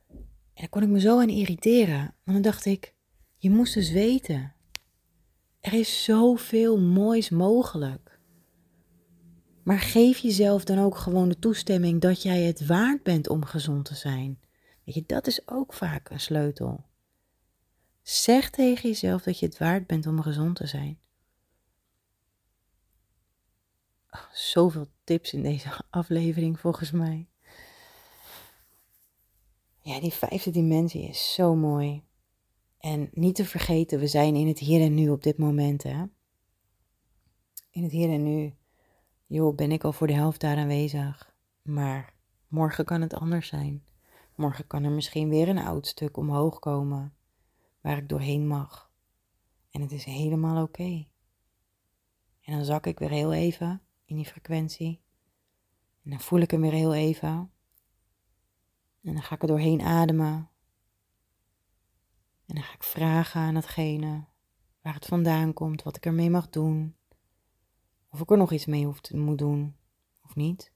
En 0.09 0.64
daar 0.64 0.68
kon 0.68 0.83
ik 0.83 0.88
me 0.88 1.01
zo 1.01 1.20
aan 1.20 1.29
irriteren. 1.29 1.98
Want 1.98 2.14
dan 2.24 2.42
dacht 2.42 2.64
ik: 2.64 2.94
Je 3.37 3.51
moest 3.51 3.74
dus 3.74 3.90
weten. 3.90 4.53
Er 5.61 5.72
is 5.72 6.05
zoveel 6.05 6.81
moois 6.81 7.31
mogelijk. 7.31 8.20
Maar 9.62 9.79
geef 9.79 10.18
jezelf 10.18 10.64
dan 10.64 10.79
ook 10.79 10.96
gewoon 10.96 11.29
de 11.29 11.38
toestemming 11.38 12.01
dat 12.01 12.22
jij 12.22 12.42
het 12.42 12.66
waard 12.66 13.03
bent 13.03 13.29
om 13.29 13.44
gezond 13.44 13.85
te 13.85 13.94
zijn. 13.94 14.40
Weet 14.85 14.94
je, 14.94 15.05
dat 15.07 15.27
is 15.27 15.48
ook 15.48 15.72
vaak 15.72 16.11
een 16.11 16.20
sleutel. 16.20 16.85
Zeg 18.09 18.51
tegen 18.51 18.88
jezelf 18.88 19.23
dat 19.23 19.38
je 19.38 19.47
het 19.47 19.59
waard 19.59 19.87
bent 19.87 20.07
om 20.07 20.23
gezond 20.23 20.57
te 20.57 20.66
zijn. 20.66 20.99
Oh, 24.11 24.33
zoveel 24.33 24.87
tips 25.05 25.33
in 25.33 25.42
deze 25.42 25.68
aflevering 25.90 26.61
volgens 26.61 26.90
mij. 26.90 27.29
Ja, 29.81 30.01
die 30.01 30.12
vijfde 30.12 30.51
dimensie 30.51 31.09
is 31.09 31.35
zo 31.35 31.55
mooi. 31.55 32.05
En 32.79 33.09
niet 33.12 33.35
te 33.35 33.44
vergeten, 33.44 33.99
we 33.99 34.07
zijn 34.07 34.35
in 34.35 34.47
het 34.47 34.59
hier 34.59 34.81
en 34.81 34.94
nu 34.94 35.11
op 35.11 35.23
dit 35.23 35.38
moment. 35.38 35.83
Hè? 35.83 36.05
In 37.71 37.83
het 37.83 37.92
hier 37.92 38.11
en 38.11 38.23
nu. 38.23 38.55
Joh, 39.27 39.55
ben 39.55 39.73
ik 39.73 39.85
al 39.85 39.92
voor 39.92 40.07
de 40.07 40.14
helft 40.14 40.40
daar 40.40 40.57
aanwezig. 40.57 41.35
Maar 41.62 42.14
morgen 42.47 42.85
kan 42.85 43.01
het 43.01 43.14
anders 43.14 43.49
zijn. 43.49 43.85
Morgen 44.35 44.66
kan 44.66 44.85
er 44.85 44.90
misschien 44.90 45.29
weer 45.29 45.49
een 45.49 45.59
oud 45.59 45.87
stuk 45.87 46.16
omhoog 46.16 46.59
komen. 46.59 47.17
Waar 47.80 47.96
ik 47.96 48.08
doorheen 48.08 48.46
mag. 48.46 48.90
En 49.70 49.80
het 49.80 49.92
is 49.92 50.04
helemaal 50.04 50.62
oké. 50.62 51.06
En 52.40 52.54
dan 52.54 52.64
zak 52.64 52.86
ik 52.86 52.98
weer 52.98 53.10
heel 53.10 53.32
even 53.32 53.82
in 54.04 54.16
die 54.16 54.26
frequentie. 54.26 55.00
En 56.02 56.10
dan 56.10 56.20
voel 56.20 56.40
ik 56.40 56.50
hem 56.50 56.60
weer 56.60 56.72
heel 56.72 56.94
even. 56.94 57.50
En 59.02 59.12
dan 59.12 59.22
ga 59.22 59.34
ik 59.34 59.42
er 59.42 59.48
doorheen 59.48 59.80
ademen. 59.80 60.50
En 62.46 62.54
dan 62.54 62.62
ga 62.62 62.74
ik 62.74 62.82
vragen 62.82 63.40
aan 63.40 63.54
hetgene 63.54 64.24
waar 64.82 64.94
het 64.94 65.06
vandaan 65.06 65.52
komt, 65.52 65.82
wat 65.82 65.96
ik 65.96 66.06
ermee 66.06 66.30
mag 66.30 66.48
doen. 66.48 66.96
Of 68.08 68.20
ik 68.20 68.30
er 68.30 68.36
nog 68.36 68.52
iets 68.52 68.66
mee 68.66 68.84
hoef 68.84 69.00
te, 69.00 69.16
moet 69.16 69.38
doen 69.38 69.76
of 70.24 70.34
niet. 70.34 70.72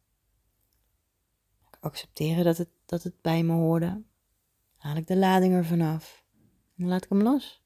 Ik 1.71 1.77
accepteren 1.81 2.45
dat 2.45 2.59
het, 2.59 2.69
dat 2.85 3.03
het 3.03 3.21
bij 3.21 3.43
me 3.43 3.53
hoorde. 3.53 4.03
Haal 4.77 4.97
ik 4.97 5.07
de 5.07 5.17
lading 5.17 5.55
er 5.55 5.65
vanaf. 5.65 6.22
Dan 6.75 6.89
laat 6.89 7.05
ik 7.05 7.11
hem 7.11 7.23
los. 7.23 7.63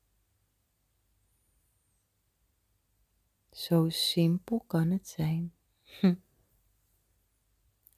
Zo 3.51 3.89
simpel 3.89 4.65
kan 4.67 4.91
het 4.91 5.09
zijn. 5.09 5.55
Hm. 6.01 6.15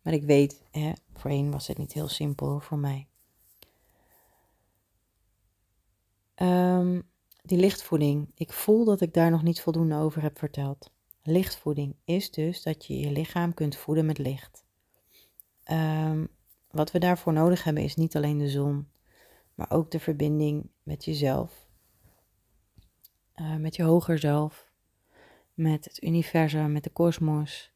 Maar 0.02 0.12
ik 0.12 0.22
weet, 0.22 0.64
hè, 0.70 0.92
voorheen 1.12 1.50
was 1.50 1.66
het 1.66 1.78
niet 1.78 1.92
heel 1.92 2.08
simpel 2.08 2.60
voor 2.60 2.78
mij. 2.78 3.08
Um, 6.36 7.10
die 7.42 7.58
lichtvoeding. 7.58 8.30
Ik 8.34 8.52
voel 8.52 8.84
dat 8.84 9.00
ik 9.00 9.14
daar 9.14 9.30
nog 9.30 9.42
niet 9.42 9.60
voldoende 9.60 9.96
over 9.96 10.22
heb 10.22 10.38
verteld. 10.38 10.90
Lichtvoeding 11.22 11.96
is 12.04 12.30
dus 12.30 12.62
dat 12.62 12.86
je 12.86 12.98
je 12.98 13.10
lichaam 13.10 13.54
kunt 13.54 13.76
voeden 13.76 14.06
met 14.06 14.18
licht. 14.18 14.64
Um, 15.70 16.28
wat 16.70 16.90
we 16.90 16.98
daarvoor 16.98 17.32
nodig 17.32 17.64
hebben 17.64 17.82
is 17.82 17.96
niet 17.96 18.16
alleen 18.16 18.38
de 18.38 18.48
zon, 18.48 18.88
maar 19.58 19.70
ook 19.70 19.90
de 19.90 20.00
verbinding 20.00 20.70
met 20.82 21.04
jezelf, 21.04 21.68
uh, 23.36 23.56
met 23.56 23.76
je 23.76 23.82
hoger 23.82 24.18
zelf, 24.18 24.70
met 25.54 25.84
het 25.84 26.02
universum, 26.02 26.72
met 26.72 26.84
de 26.84 26.90
kosmos. 26.90 27.72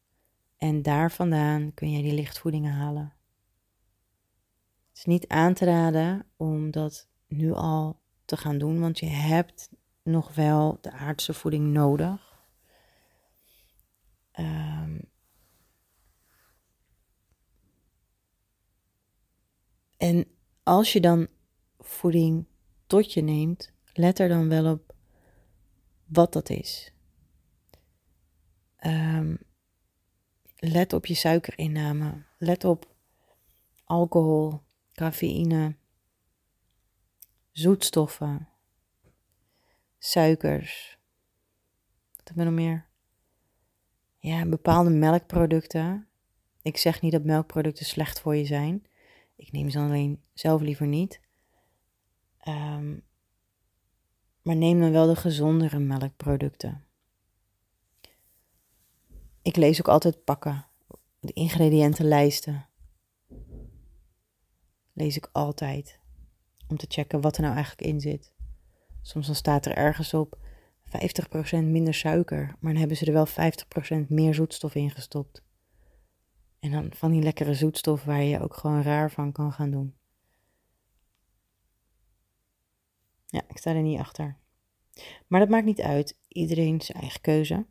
En 0.57 0.81
daar 0.81 1.11
vandaan 1.11 1.73
kun 1.73 1.91
je 1.91 2.01
die 2.01 2.13
lichtvoeding 2.13 2.67
halen. 2.67 3.13
Het 4.89 4.97
is 4.97 5.05
niet 5.05 5.27
aan 5.27 5.53
te 5.53 5.65
raden 5.65 6.25
om 6.37 6.71
dat 6.71 7.07
nu 7.27 7.51
al 7.51 7.99
te 8.25 8.37
gaan 8.37 8.57
doen, 8.57 8.79
want 8.79 8.99
je 8.99 9.05
hebt 9.05 9.69
nog 10.03 10.35
wel 10.35 10.77
de 10.81 10.91
aardse 10.91 11.33
voeding 11.33 11.73
nodig. 11.73 12.47
Um, 14.39 15.01
en 19.97 20.27
als 20.63 20.93
je 20.93 21.01
dan 21.01 21.27
voeding 21.83 22.45
tot 22.87 23.13
je 23.13 23.21
neemt, 23.21 23.71
let 23.93 24.19
er 24.19 24.29
dan 24.29 24.49
wel 24.49 24.71
op 24.71 24.95
wat 26.05 26.33
dat 26.33 26.49
is. 26.49 26.93
Um, 28.85 29.37
let 30.57 30.93
op 30.93 31.05
je 31.05 31.13
suikerinname. 31.13 32.23
Let 32.37 32.63
op 32.63 32.95
alcohol, 33.83 34.61
cafeïne, 34.93 35.75
zoetstoffen, 37.51 38.49
suikers. 39.99 40.97
Wat 42.15 42.27
hebben 42.27 42.45
nog 42.45 42.53
meer? 42.53 42.85
Ja, 44.17 44.45
bepaalde 44.45 44.89
melkproducten. 44.89 46.07
Ik 46.61 46.77
zeg 46.77 47.01
niet 47.01 47.11
dat 47.11 47.23
melkproducten 47.23 47.85
slecht 47.85 48.19
voor 48.19 48.35
je 48.35 48.45
zijn. 48.45 48.85
Ik 49.35 49.51
neem 49.51 49.69
ze 49.69 49.79
alleen 49.79 50.21
zelf 50.33 50.61
liever 50.61 50.87
niet. 50.87 51.21
Um, 52.47 53.03
maar 54.41 54.55
neem 54.55 54.79
dan 54.79 54.91
wel 54.91 55.07
de 55.07 55.15
gezondere 55.15 55.79
melkproducten. 55.79 56.83
Ik 59.41 59.55
lees 59.55 59.79
ook 59.79 59.87
altijd 59.87 60.23
pakken, 60.23 60.65
de 61.19 61.33
ingrediëntenlijsten. 61.33 62.67
Lees 64.93 65.17
ik 65.17 65.29
altijd 65.31 65.99
om 66.67 66.77
te 66.77 66.85
checken 66.89 67.21
wat 67.21 67.35
er 67.35 67.41
nou 67.41 67.55
eigenlijk 67.55 67.87
in 67.87 68.01
zit. 68.01 68.33
Soms 69.01 69.25
dan 69.25 69.35
staat 69.35 69.65
er 69.65 69.75
ergens 69.75 70.13
op 70.13 70.37
50% 70.85 70.91
minder 71.51 71.93
suiker, 71.93 72.45
maar 72.59 72.71
dan 72.71 72.79
hebben 72.79 72.97
ze 72.97 73.05
er 73.05 73.13
wel 73.13 73.27
50% 74.05 74.07
meer 74.07 74.33
zoetstof 74.33 74.75
in 74.75 74.91
gestopt. 74.91 75.43
En 76.59 76.71
dan 76.71 76.91
van 76.93 77.11
die 77.11 77.21
lekkere 77.21 77.53
zoetstof 77.53 78.03
waar 78.03 78.21
je 78.21 78.39
ook 78.39 78.53
gewoon 78.53 78.81
raar 78.81 79.11
van 79.11 79.31
kan 79.31 79.53
gaan 79.53 79.71
doen. 79.71 79.95
Ja, 83.33 83.41
ik 83.47 83.57
sta 83.57 83.73
er 83.73 83.81
niet 83.81 83.99
achter. 83.99 84.37
Maar 85.27 85.39
dat 85.39 85.49
maakt 85.49 85.65
niet 85.65 85.81
uit. 85.81 86.17
Iedereen 86.27 86.81
zijn 86.81 86.97
eigen 87.01 87.21
keuze. 87.21 87.65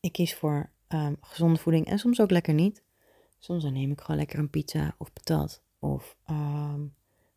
Ik 0.00 0.12
kies 0.12 0.34
voor 0.34 0.72
um, 0.88 1.16
gezonde 1.20 1.58
voeding 1.58 1.86
en 1.86 1.98
soms 1.98 2.20
ook 2.20 2.30
lekker 2.30 2.54
niet. 2.54 2.82
Soms 3.38 3.62
dan 3.62 3.72
neem 3.72 3.90
ik 3.90 4.00
gewoon 4.00 4.16
lekker 4.16 4.38
een 4.38 4.50
pizza 4.50 4.94
of 4.98 5.12
patat 5.12 5.62
of 5.78 6.16
ehm, 6.24 6.86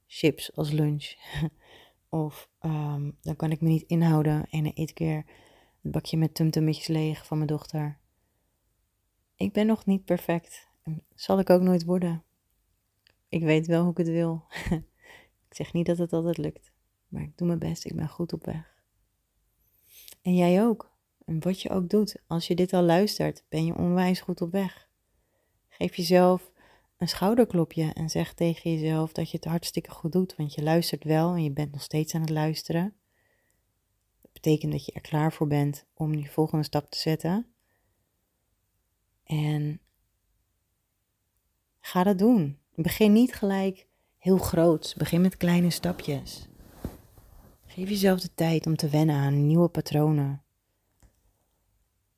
chips 0.08 0.56
als 0.56 0.72
lunch. 0.72 1.14
of 2.10 2.50
ehm, 2.60 3.12
dan 3.22 3.36
kan 3.36 3.52
ik 3.52 3.62
me 3.62 3.68
niet 3.68 3.88
inhouden 3.88 4.48
en 4.50 4.64
dan 4.64 4.72
eet 4.76 4.90
ik 4.90 4.98
weer 4.98 5.26
het 5.82 5.92
bakje 5.92 6.18
met 6.18 6.36
tumtummetjes 6.36 6.88
leeg 6.88 7.26
van 7.26 7.38
mijn 7.38 7.50
dochter. 7.50 8.00
Ik 9.36 9.54
ben 9.54 9.68
nog 9.68 9.86
niet 9.86 10.06
perfect. 10.06 10.70
Zal 11.16 11.40
ik 11.40 11.50
ook 11.50 11.62
nooit 11.62 11.86
worden. 11.86 12.24
Ik 13.30 13.44
weet 13.44 13.68
wel 13.68 13.82
hoe 13.82 13.92
ik 13.92 13.98
het 13.98 14.08
wil. 14.08 14.44
ik 15.52 15.58
zeg 15.58 15.74
niet 15.74 15.86
dat 15.86 15.98
het 15.98 16.14
altijd 16.14 16.38
lukt. 16.38 16.72
Maar 17.08 17.22
ik 17.22 17.38
doe 17.38 17.48
mijn 17.48 17.60
best. 17.60 17.86
Ik 17.86 17.96
ben 17.96 18.10
goed 18.10 18.34
op 18.34 18.46
weg. 18.46 18.84
En 20.22 20.36
jij 20.36 20.64
ook. 20.64 20.92
En 21.26 21.40
wat 21.40 21.62
je 21.62 21.70
ook 21.70 21.90
doet. 21.90 22.22
Als 22.28 22.48
je 22.48 22.56
dit 22.56 22.74
al 22.74 22.82
luistert, 22.82 23.44
ben 23.50 23.66
je 23.66 23.76
onwijs 23.76 24.22
goed 24.22 24.42
op 24.42 24.52
weg. 24.52 24.90
Geef 25.70 25.96
jezelf 25.96 26.52
een 26.98 27.08
schouderklopje 27.08 27.94
en 27.94 28.10
zeg 28.10 28.34
tegen 28.34 28.72
jezelf 28.72 29.12
dat 29.12 29.32
je 29.32 29.38
het 29.38 29.46
hartstikke 29.46 29.92
goed 29.92 30.12
doet. 30.12 30.36
Want 30.36 30.54
je 30.54 30.64
luistert 30.64 31.04
wel 31.04 31.34
en 31.34 31.44
je 31.44 31.52
bent 31.52 31.72
nog 31.72 31.82
steeds 31.82 32.16
aan 32.16 32.22
het 32.22 32.30
luisteren. 32.30 32.94
Dat 34.22 34.34
betekent 34.34 34.72
dat 34.72 34.86
je 34.86 34.92
er 34.92 35.02
klaar 35.02 35.34
voor 35.34 35.48
bent 35.48 35.86
om 35.94 36.16
die 36.16 36.32
volgende 36.32 36.64
stap 36.64 36.90
te 36.90 36.98
zetten. 36.98 37.54
En 39.24 39.80
ga 41.80 42.04
dat 42.04 42.18
doen. 42.18 42.60
Begin 42.76 43.12
niet 43.14 43.34
gelijk 43.34 43.90
heel 44.22 44.38
groot. 44.38 44.94
Begin 44.98 45.22
met 45.22 45.38
kleine 45.38 45.70
stapjes. 45.70 46.48
Geef 47.66 47.90
jezelf 47.90 48.20
de 48.20 48.34
tijd 48.36 48.66
om 48.66 48.76
te 48.76 48.90
wennen 48.90 49.16
aan 49.16 49.48
nieuwe 49.48 49.68
patronen. 49.68 50.42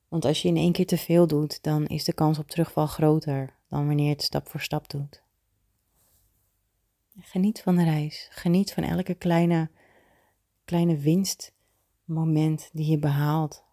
Want 0.08 0.24
als 0.24 0.42
je 0.42 0.48
in 0.48 0.56
één 0.56 0.72
keer 0.72 0.86
te 0.86 0.96
veel 0.96 1.26
doet, 1.26 1.62
dan 1.62 1.86
is 1.86 2.04
de 2.04 2.12
kans 2.12 2.38
op 2.38 2.48
terugval 2.48 2.86
groter 2.86 3.54
dan 3.68 3.86
wanneer 3.86 4.04
je 4.04 4.12
het 4.12 4.22
stap 4.22 4.48
voor 4.48 4.60
stap 4.60 4.90
doet. 4.90 5.22
Geniet 7.18 7.60
van 7.62 7.76
de 7.76 7.84
reis. 7.84 8.28
Geniet 8.30 8.72
van 8.72 8.82
elke 8.82 9.14
kleine, 9.14 9.70
kleine 10.64 10.96
winstmoment 10.96 12.70
die 12.72 12.90
je 12.90 12.98
behaalt. 12.98 13.64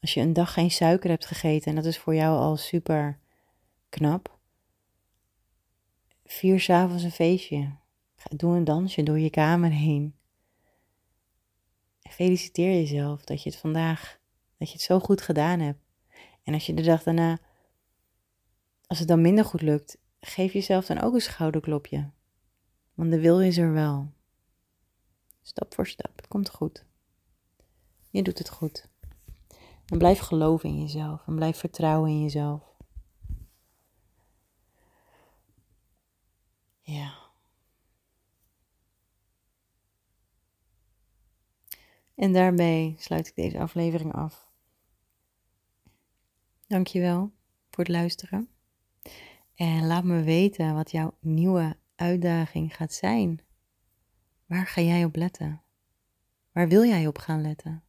Als 0.00 0.14
je 0.14 0.20
een 0.20 0.32
dag 0.32 0.52
geen 0.52 0.70
suiker 0.70 1.10
hebt 1.10 1.26
gegeten 1.26 1.70
en 1.70 1.74
dat 1.74 1.84
is 1.84 1.98
voor 1.98 2.14
jou 2.14 2.38
al 2.38 2.56
super 2.56 3.18
knap, 3.88 4.38
vier 6.24 6.60
s'avonds 6.60 7.02
een 7.02 7.10
feestje. 7.10 7.76
Doe 8.30 8.56
een 8.56 8.64
dansje 8.64 9.02
door 9.02 9.18
je 9.18 9.30
kamer 9.30 9.70
heen. 9.70 10.14
Feliciteer 12.00 12.70
jezelf 12.70 13.24
dat 13.24 13.42
je 13.42 13.50
het 13.50 13.58
vandaag, 13.58 14.18
dat 14.58 14.68
je 14.68 14.74
het 14.74 14.82
zo 14.82 15.00
goed 15.00 15.22
gedaan 15.22 15.60
hebt. 15.60 15.80
En 16.42 16.54
als 16.54 16.66
je 16.66 16.74
de 16.74 16.82
dag 16.82 17.02
daarna, 17.02 17.38
als 18.86 18.98
het 18.98 19.08
dan 19.08 19.20
minder 19.20 19.44
goed 19.44 19.62
lukt, 19.62 19.98
geef 20.20 20.52
jezelf 20.52 20.86
dan 20.86 21.00
ook 21.00 21.14
een 21.14 21.20
schouderklopje. 21.20 22.10
Want 22.94 23.10
de 23.10 23.20
wil 23.20 23.40
is 23.40 23.58
er 23.58 23.72
wel. 23.72 24.12
Stap 25.42 25.74
voor 25.74 25.86
stap, 25.86 26.16
het 26.16 26.28
komt 26.28 26.50
goed. 26.50 26.84
Je 28.10 28.22
doet 28.22 28.38
het 28.38 28.50
goed. 28.50 28.88
En 29.86 29.98
blijf 29.98 30.18
geloven 30.18 30.68
in 30.68 30.80
jezelf 30.80 31.26
en 31.26 31.34
blijf 31.34 31.58
vertrouwen 31.58 32.10
in 32.10 32.22
jezelf. 32.22 32.73
Ja. 36.84 37.14
En 42.14 42.32
daarbij 42.32 42.94
sluit 42.98 43.26
ik 43.26 43.34
deze 43.34 43.58
aflevering 43.58 44.12
af. 44.12 44.50
Dankjewel 46.66 47.32
voor 47.70 47.84
het 47.84 47.92
luisteren. 47.92 48.48
En 49.54 49.86
laat 49.86 50.04
me 50.04 50.22
weten 50.22 50.74
wat 50.74 50.90
jouw 50.90 51.16
nieuwe 51.20 51.76
uitdaging 51.94 52.76
gaat 52.76 52.92
zijn. 52.92 53.40
Waar 54.46 54.66
ga 54.66 54.80
jij 54.80 55.04
op 55.04 55.16
letten? 55.16 55.62
Waar 56.52 56.68
wil 56.68 56.84
jij 56.84 57.06
op 57.06 57.18
gaan 57.18 57.40
letten? 57.40 57.82